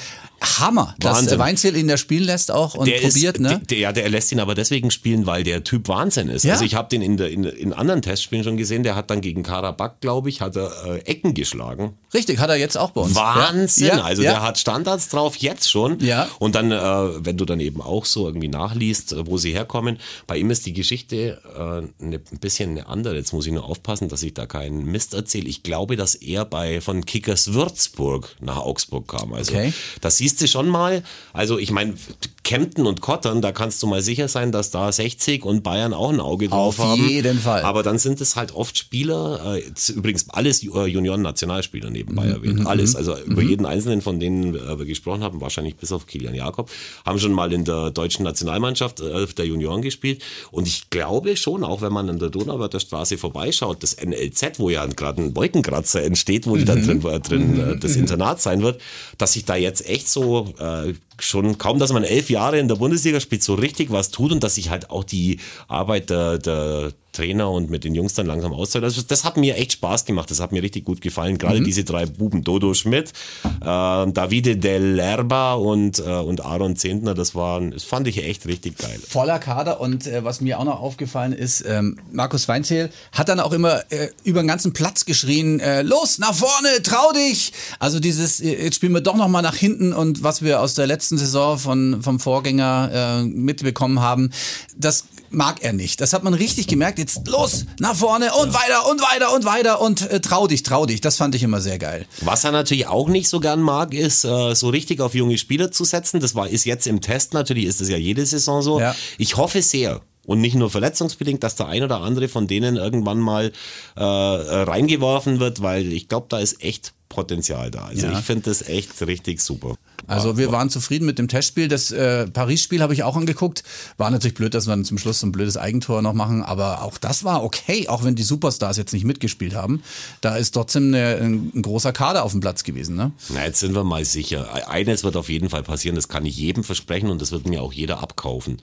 [0.58, 1.34] Hammer, dass Wahnsinn.
[1.34, 3.62] äh, Weinziel ihn da spielen lässt auch und probiert, ist, ne?
[3.70, 6.44] Der, ja, der lässt ihn aber deswegen spielen, weil der Typ Wahnsinn ist.
[6.44, 6.52] Ja.
[6.52, 9.20] Also ich habe den in, der, in, in anderen Testspielen schon gesehen, der hat dann
[9.22, 11.96] gegen Karabakh, glaube ich, hat er äh, Ecken geschlagen.
[12.12, 13.14] Richtig, hat er jetzt auch bei uns.
[13.14, 13.86] Wahnsinn.
[13.88, 15.98] Ja, also der hat Standards drauf, jetzt schon.
[16.00, 16.28] Ja.
[16.38, 16.78] Und dann, äh,
[17.24, 20.66] wenn du dann eben auch so irgendwie nachliest, äh, wo sie herkommen, bei ihm ist
[20.66, 23.16] die Geschichte äh, ne, ein bisschen eine andere.
[23.16, 25.48] Jetzt muss ich nur aufpassen, dass ich da keinen Mist erzähle.
[25.48, 29.32] Ich glaube, dass er bei von Kickers Würzburg nach Augsburg kam.
[29.32, 29.72] Also Okay.
[30.00, 31.02] das siehst du schon mal.
[31.32, 31.94] Also ich meine,
[32.42, 36.10] Kempten und Kottern, da kannst du mal sicher sein, dass da 60 und Bayern auch
[36.10, 37.08] ein Auge drauf Auf haben.
[37.08, 37.62] jeden Fall.
[37.62, 42.26] Aber dann sind es halt oft Spieler, äh, übrigens alles Ju- äh, Junioren-Nationalspieler Mhm, nebenbei
[42.26, 42.66] erwähnt.
[42.66, 42.96] Alles.
[42.96, 46.70] Also über jeden einzelnen von denen äh, wir gesprochen haben, wahrscheinlich bis auf Kilian Jakob,
[47.06, 50.22] haben schon mal in der deutschen Nationalmannschaft äh, der Junioren gespielt.
[50.50, 54.70] Und ich glaube schon, auch wenn man an der Donauwörther Straße vorbeischaut, das NLZ, wo
[54.70, 58.62] ja gerade ein Wolkenkratzer entsteht, wo die dann drin, äh, drin äh, das Internat sein
[58.62, 58.80] wird,
[59.18, 62.76] dass sich da jetzt echt so äh, schon kaum, dass man elf Jahre in der
[62.76, 66.92] Bundesliga spielt, so richtig was tut und dass sich halt auch die Arbeit der, der
[67.14, 68.84] Trainer und mit den Jungs dann langsam auszahlt.
[68.84, 71.38] Also das hat mir echt Spaß gemacht, das hat mir richtig gut gefallen.
[71.38, 73.12] Gerade diese drei Buben, Dodo Schmidt,
[73.44, 78.46] äh, Davide Del Lerba und, äh, und Aaron Zehntner, das, waren, das fand ich echt
[78.46, 78.98] richtig geil.
[79.08, 83.40] voller Kader und äh, was mir auch noch aufgefallen ist, ähm, Markus Weinzierl hat dann
[83.40, 87.52] auch immer äh, über den ganzen Platz geschrien, äh, los, nach vorne, trau dich!
[87.78, 90.74] Also dieses, äh, jetzt spielen wir doch noch mal nach hinten und was wir aus
[90.74, 94.30] der letzten Saison von, vom Vorgänger äh, mitbekommen haben,
[94.76, 96.00] das mag er nicht.
[96.00, 96.98] Das hat man richtig gemerkt.
[96.98, 100.86] Jetzt los, nach vorne und weiter und weiter und weiter und äh, trau dich, trau
[100.86, 101.00] dich.
[101.00, 102.06] Das fand ich immer sehr geil.
[102.20, 105.70] Was er natürlich auch nicht so gern mag, ist äh, so richtig auf junge Spieler
[105.72, 106.20] zu setzen.
[106.20, 108.78] Das war ist jetzt im Test natürlich, ist das ja jede Saison so.
[108.80, 108.94] Ja.
[109.18, 110.00] Ich hoffe sehr.
[110.26, 113.52] Und nicht nur verletzungsbedingt, dass der ein oder andere von denen irgendwann mal
[113.96, 117.84] äh, reingeworfen wird, weil ich glaube, da ist echt Potenzial da.
[117.86, 118.18] Also Ja.
[118.18, 119.74] ich finde das echt richtig super.
[120.06, 121.68] Also wir waren zufrieden mit dem Testspiel.
[121.68, 123.62] Das äh, Paris-Spiel habe ich auch angeguckt.
[123.96, 126.82] War natürlich blöd, dass wir dann zum Schluss so ein blödes Eigentor noch machen, aber
[126.82, 129.82] auch das war okay, auch wenn die Superstars jetzt nicht mitgespielt haben.
[130.20, 132.96] Da ist trotzdem eine, ein, ein großer Kader auf dem Platz gewesen.
[132.96, 133.12] Ne?
[133.30, 134.68] Na, jetzt sind wir mal sicher.
[134.68, 137.62] Eines wird auf jeden Fall passieren, das kann ich jedem versprechen und das wird mir
[137.62, 138.60] auch jeder abkaufen.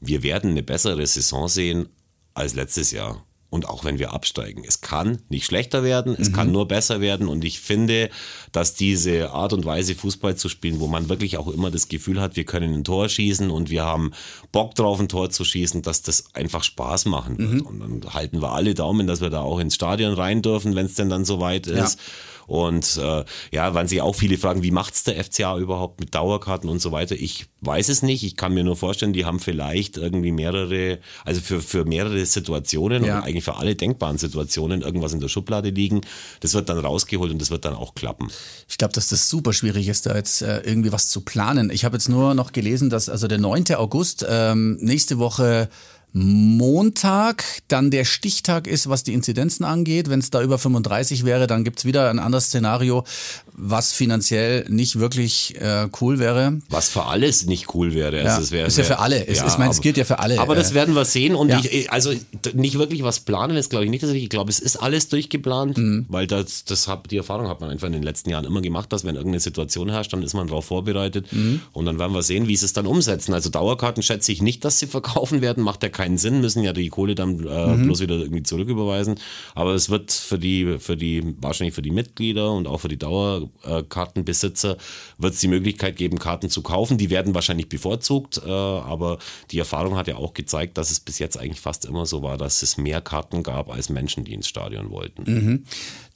[0.00, 1.88] Wir werden eine bessere Saison sehen
[2.34, 3.24] als letztes Jahr.
[3.54, 4.64] Und auch wenn wir absteigen.
[4.66, 7.28] Es kann nicht schlechter werden, es kann nur besser werden.
[7.28, 8.10] Und ich finde,
[8.50, 12.20] dass diese Art und Weise, Fußball zu spielen, wo man wirklich auch immer das Gefühl
[12.20, 14.10] hat, wir können ein Tor schießen und wir haben
[14.50, 17.62] Bock drauf, ein Tor zu schießen, dass das einfach Spaß machen wird.
[17.62, 20.86] Und dann halten wir alle Daumen, dass wir da auch ins Stadion rein dürfen, wenn
[20.86, 22.00] es denn dann soweit ist.
[22.46, 26.68] Und äh, ja, waren sich auch viele fragen, wie macht's der FCA überhaupt mit Dauerkarten
[26.68, 27.14] und so weiter?
[27.14, 28.22] Ich weiß es nicht.
[28.24, 33.04] Ich kann mir nur vorstellen, die haben vielleicht irgendwie mehrere, also für, für mehrere Situationen
[33.04, 33.18] Ja.
[33.18, 36.02] und eigentlich für alle denkbaren Situationen irgendwas in der Schublade liegen.
[36.40, 38.28] Das wird dann rausgeholt und das wird dann auch klappen.
[38.68, 41.70] Ich glaube, dass das super schwierig ist, da jetzt äh, irgendwie was zu planen.
[41.70, 43.64] Ich habe jetzt nur noch gelesen, dass also der 9.
[43.76, 45.68] August ähm, nächste Woche
[46.14, 50.08] Montag dann der Stichtag ist, was die Inzidenzen angeht.
[50.08, 53.04] Wenn es da über 35 wäre, dann gibt's wieder ein anderes Szenario,
[53.52, 56.58] was finanziell nicht wirklich äh, cool wäre.
[56.68, 58.18] Was für alles nicht cool wäre.
[58.18, 59.26] Ja, Also es wäre ist ja für alle.
[59.26, 60.38] Es- ich meine, es gilt ja für alle.
[60.40, 61.34] Aber das Äh, werden wir sehen.
[61.34, 61.60] Und ja.
[61.62, 62.12] ich, also
[62.54, 64.02] nicht wirklich was planen, das glaube ich nicht.
[64.02, 66.06] dass Ich ich glaube, es ist alles durchgeplant, Mhm.
[66.08, 68.92] weil das, das hab, die Erfahrung hat man einfach in den letzten Jahren immer gemacht,
[68.92, 71.32] dass wenn irgendeine Situation herrscht, dann ist man darauf vorbereitet.
[71.32, 71.60] Mhm.
[71.72, 73.34] Und dann werden wir sehen, wie sie es dann umsetzen.
[73.34, 75.62] Also Dauerkarten schätze ich nicht, dass sie verkaufen werden.
[75.64, 77.84] Macht ja keinen Sinn, müssen ja die Kohle dann äh, Mhm.
[77.84, 79.14] bloß wieder irgendwie zurücküberweisen.
[79.54, 82.98] Aber es wird für die, für die, wahrscheinlich für die Mitglieder und auch für die
[82.98, 84.76] Dauerkartenbesitzer
[85.18, 86.98] wird es die Möglichkeit geben, Karten zu kaufen.
[86.98, 89.18] Die werden wahrscheinlich bevorzugt, äh, aber
[89.50, 92.36] die Erfahrung hat ja auch gezeigt, dass es bis jetzt eigentlich fast immer so war,
[92.38, 95.64] dass es mehr Karten gab als Menschen, die ins Stadion wollten.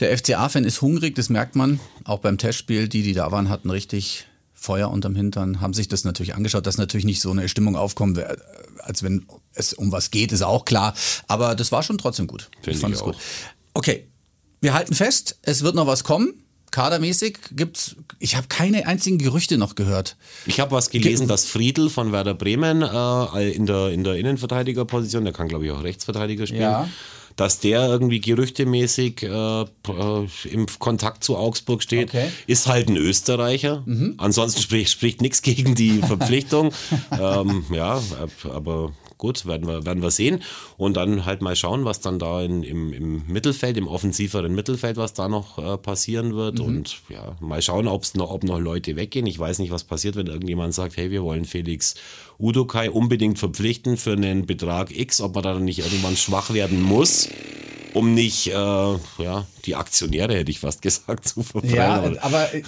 [0.00, 1.80] Der FCA-Fan ist hungrig, das merkt man.
[2.04, 4.26] Auch beim Testspiel, die, die da waren, hatten richtig
[4.60, 8.18] Feuer unterm Hintern, haben sich das natürlich angeschaut, dass natürlich nicht so eine Stimmung aufkommt,
[8.78, 10.94] als wenn es um was geht, ist auch klar.
[11.28, 12.50] Aber das war schon trotzdem gut.
[12.62, 13.12] Finde fand ich es auch.
[13.12, 13.16] gut.
[13.74, 14.08] Okay,
[14.60, 16.42] wir halten fest, es wird noch was kommen.
[16.70, 20.16] Kadermäßig gibt's, ich habe keine einzigen Gerüchte noch gehört.
[20.44, 25.24] Ich habe was gelesen, dass Friedel von Werder Bremen äh, in, der, in der Innenverteidigerposition,
[25.24, 26.88] der kann glaube ich auch Rechtsverteidiger spielen, Ja.
[27.38, 29.66] Dass der irgendwie gerüchtemäßig äh, äh,
[30.50, 32.26] im Kontakt zu Augsburg steht, Okay.
[32.26, 32.32] Mhm.
[32.46, 33.84] ist halt ein Österreicher.
[34.18, 36.72] Ansonsten spricht, spricht nichts gegen die Verpflichtung.
[37.12, 40.42] ähm, ja, ab- aber gut, werden wir, werden wir sehen.
[40.76, 44.96] Und dann halt mal schauen, was dann da in, im, im Mittelfeld, im offensiveren Mittelfeld,
[44.96, 46.60] was da noch äh, passieren wird.
[46.60, 49.26] Und ja, mal schauen, ob's noch, ob noch Leute weggehen.
[49.26, 51.94] Ich weiß nicht, was passiert, wenn irgendjemand sagt, hey, wir wollen Felix
[52.38, 57.28] Udokai unbedingt verpflichten für einen Betrag X, ob man dann nicht irgendwann schwach werden muss.
[57.94, 61.74] Um nicht, äh, ja, die Aktionäre hätte ich fast gesagt, zu verfreien.
[61.74, 62.62] Ja, Aber- aber äh,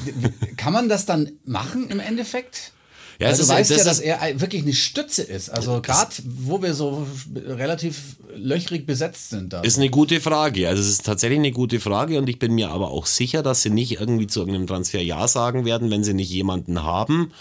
[0.56, 2.72] kann man das dann machen im Endeffekt?
[3.20, 5.50] Ja, Weil es du ist- weißt das ja, dass er wirklich eine Stütze ist.
[5.50, 7.06] Also gerade, wo wir so
[7.46, 9.52] relativ löchrig besetzt sind.
[9.52, 9.60] Da.
[9.60, 10.66] Ist eine gute Frage.
[10.68, 13.60] Also es ist tatsächlich eine gute Frage und ich bin mir aber auch sicher, dass
[13.62, 17.32] sie nicht irgendwie zu irgendeinem Transfer Ja sagen werden, wenn sie nicht jemanden haben.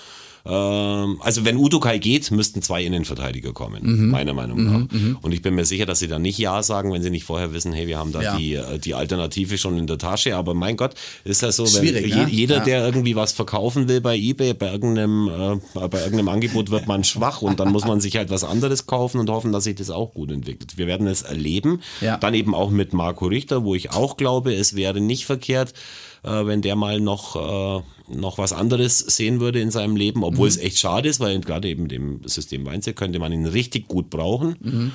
[0.50, 4.10] Ähm, also wenn Udokai geht, müssten zwei Innenverteidiger kommen, Mhm.
[4.10, 5.20] meiner Meinung nach.
[5.22, 7.54] Und ich bin mir sicher, dass sie dann nicht Ja sagen, wenn sie nicht vorher
[7.54, 8.38] wissen, hey, wir haben da Ja.
[8.38, 10.36] die, äh, die Alternative schon in der Tasche.
[10.36, 12.28] Aber mein Gott, ist ja so, wenn je, ne?
[12.30, 12.64] jeder, Ja.
[12.64, 15.28] der irgendwie was verkaufen will bei eBay, bei irgendeinem,
[15.76, 18.88] äh, bei irgendeinem Angebot wird man schwach und dann muss man sich halt was anderes
[18.88, 20.78] kaufen und hoffen, dass sich das auch gut entwickelt.
[20.78, 21.82] Wir werden es erleben.
[22.02, 22.18] Ja.
[22.18, 25.74] Dann eben auch mit Marco Richter, wo ich auch glaube, es wäre nicht verkehrt,
[26.24, 27.84] äh, wenn der mal noch, äh,
[28.16, 30.56] noch was anderes sehen würde in seinem Leben, obwohl Mhm.
[30.56, 34.10] es echt schade ist, weil gerade eben dem System Weinze könnte man ihn richtig gut
[34.10, 34.56] brauchen.
[34.60, 34.92] Mhm.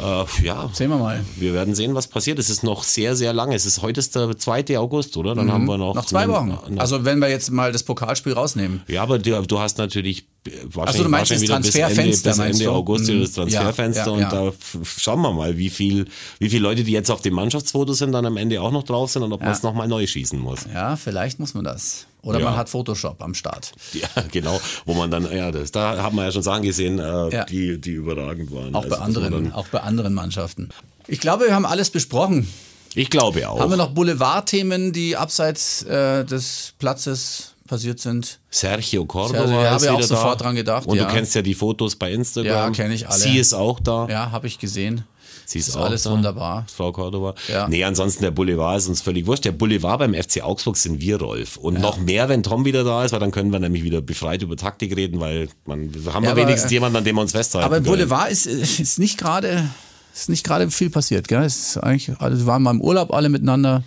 [0.00, 1.20] Äh, ja, Sehen wir mal.
[1.36, 2.38] wir werden sehen, was passiert.
[2.38, 3.54] Es ist noch sehr, sehr lange.
[3.54, 4.78] Es ist heute ist der 2.
[4.78, 5.34] August, oder?
[5.34, 5.92] Dann haben wir noch.
[5.94, 5.96] Mhm.
[5.98, 6.48] Noch zwei Wochen.
[6.48, 8.82] Noch- Also wenn wir jetzt mal das Pokalspiel rausnehmen.
[8.88, 10.26] ja, aber du, du hast natürlich
[10.64, 12.72] wahrscheinlich, so, du meinst wahrscheinlich das wieder bis Ende, Transferfenster, bis Ende?
[12.72, 13.48] August wieder das Mhm.
[13.48, 14.30] Ja, Transferfenster ja, und ja.
[14.30, 14.52] da
[14.84, 16.06] schauen wir mal, wie viel,
[16.38, 19.10] wie viele Leute, die jetzt auf dem Mannschaftsfoto sind, dann am Ende auch noch drauf
[19.10, 20.60] sind und ob man es nochmal neu schießen muss.
[20.72, 22.06] Ja, vielleicht muss man das.
[22.22, 22.44] Oder Ja.
[22.46, 23.72] man hat Photoshop am Start.
[23.92, 27.28] Ja, genau, wo man dann, ja, das, da haben wir ja schon Sachen gesehen, äh,
[27.34, 27.44] Ja.
[27.44, 28.74] die, die überragend waren.
[28.74, 30.68] Auch Also, bei anderen, Dann, auch bei anderen Mannschaften.
[31.08, 32.48] Ich glaube, wir haben alles besprochen.
[32.94, 33.58] ich glaube auch.
[33.58, 38.38] Haben wir noch Boulevardthemen, die abseits äh, des Platzes passiert sind?
[38.50, 40.44] Sergio Cordova Sergio, ja, ist habe ich auch wieder sofort da.
[40.44, 41.06] dran gedacht, Und ja.
[41.06, 42.52] du kennst ja die Fotos bei Instagram.
[42.52, 43.18] Ja, kenn ich alle.
[43.18, 44.06] Sie ist auch da.
[44.08, 45.04] Ja, habe ich gesehen.
[45.46, 46.66] Sie ist ist auch alles da, wunderbar.
[46.74, 47.34] Frau Cordova.
[47.48, 47.68] Ja.
[47.68, 49.44] Nee, ansonsten der Boulevard ist uns völlig wurscht.
[49.44, 51.56] Der Boulevard beim FC Augsburg sind wir, Rolf.
[51.56, 54.42] Und noch mehr, wenn Tom wieder da ist, weil dann können wir nämlich wieder befreit
[54.42, 57.32] über Taktik reden, weil man haben Ja, wir wenigstens äh, jemanden, an dem wir uns
[57.32, 57.96] festhalten Aber im können.
[57.96, 59.68] Boulevard ist, ist nicht gerade
[60.14, 61.26] ist nicht gerade viel passiert.
[61.28, 61.42] Gell?
[61.42, 63.82] Ist eigentlich, also wir waren mal im Urlaub alle miteinander.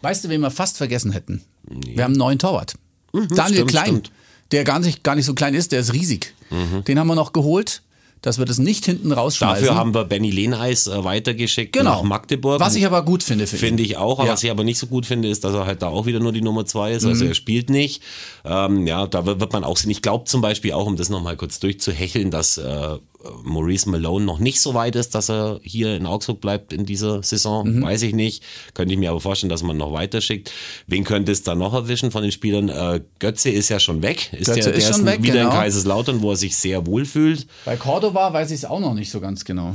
[0.00, 1.42] Weißt du, wen wir fast vergessen hätten?
[1.64, 2.74] Wir haben einen neuen Torwart.
[3.12, 3.28] Daniel
[3.64, 4.10] Mhm, stimmt, Klein, stimmt.
[4.52, 6.34] der gar nicht, gar nicht so klein ist, der ist riesig.
[6.86, 7.82] Den haben wir noch geholt,
[8.22, 9.64] dass wir das nicht hinten rausschmeißen.
[9.66, 11.96] Dafür haben wir Benny Lehneis äh, weitergeschickt genau.
[11.96, 12.60] nach Magdeburg.
[12.60, 13.56] Was ich aber gut finde für.
[13.56, 14.32] Finde ich auch, aber Ja.
[14.34, 16.32] was ich aber nicht so gut finde, ist, dass er halt da auch wieder nur
[16.32, 17.04] die Nummer zwei ist.
[17.04, 17.30] Also Mhm.
[17.30, 18.02] er spielt nicht.
[18.44, 19.90] Ähm, ja, da wird wird man auch sehen.
[19.90, 22.96] Ich glaube zum Beispiel auch, um das nochmal kurz durchzuhecheln, dass äh,
[23.42, 27.22] Maurice Malone noch nicht so weit ist, dass er hier in Augsburg bleibt in dieser
[27.22, 27.68] Saison.
[27.68, 27.82] Mhm.
[27.82, 28.44] Weiß ich nicht.
[28.74, 30.52] Könnte ich mir aber vorstellen, dass man noch weiter schickt.
[30.86, 32.68] Wen könnte es da noch erwischen von den Spielern?
[32.68, 34.32] Äh, Götze ist ja schon weg.
[34.32, 35.50] Ist Götze der, der ist schon weg, wieder genau.
[35.50, 37.46] in Kaiserslautern, wo er sich sehr wohl fühlt.
[37.64, 39.74] Bei Cordoba weiß ich es auch noch nicht so ganz genau.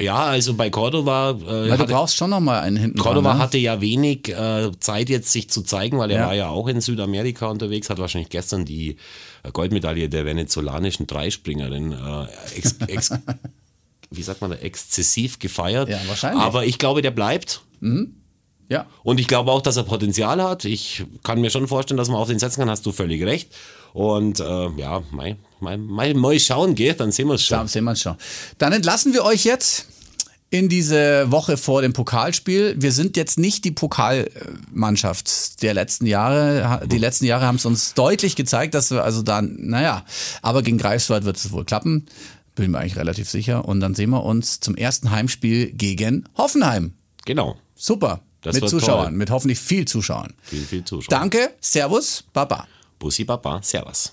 [0.00, 3.30] Ja, also bei Cordova äh, Weil du hatte- brauchst schon noch mal einen hinten Cordova
[3.30, 3.42] dran, ne?
[3.42, 6.26] hatte ja wenig äh, Zeit jetzt sich zu zeigen, weil er Ja.
[6.26, 8.96] war ja auch in Südamerika unterwegs, hat wahrscheinlich gestern die
[9.42, 13.10] äh, Goldmedaille der venezolanischen Dreispringerin äh, ex, ex,
[14.10, 15.88] wie sagt man da, exzessiv gefeiert.
[15.88, 16.42] Ja, wahrscheinlich.
[16.42, 17.62] Aber ich glaube, der bleibt.
[18.68, 18.86] Ja.
[19.02, 20.64] Und ich glaube auch, dass er Potenzial hat.
[20.64, 23.50] Ich kann mir schon vorstellen, dass man auf den setzen kann, hast du völlig recht.
[23.94, 26.94] Und äh, ja, mal, mal, mal, mal schauen, gell?
[26.94, 27.66] dann sehen wir es schon.
[27.68, 28.16] sehen wir schon.
[28.58, 29.86] Dann entlassen wir euch jetzt
[30.50, 32.74] in diese Woche vor dem Pokalspiel.
[32.78, 36.86] Wir sind jetzt nicht die Pokalmannschaft der letzten Jahre.
[36.86, 40.04] Die letzten Jahre haben es uns deutlich gezeigt, dass wir also dann, naja,
[40.40, 42.06] aber gegen Greifswald wird es wohl klappen.
[42.54, 43.66] Bin mir eigentlich relativ sicher.
[43.66, 46.94] Und dann sehen wir uns zum ersten Heimspiel gegen Hoffenheim.
[47.24, 47.56] Genau.
[47.74, 48.22] Super.
[48.40, 49.16] Das mit Zuschauern, toll.
[49.16, 50.32] mit hoffentlich viel Zuschauern.
[50.42, 51.10] Viel, viel Zuschauer.
[51.10, 52.66] Danke, Servus, Baba.
[52.98, 54.12] Bussi Baba, Servus.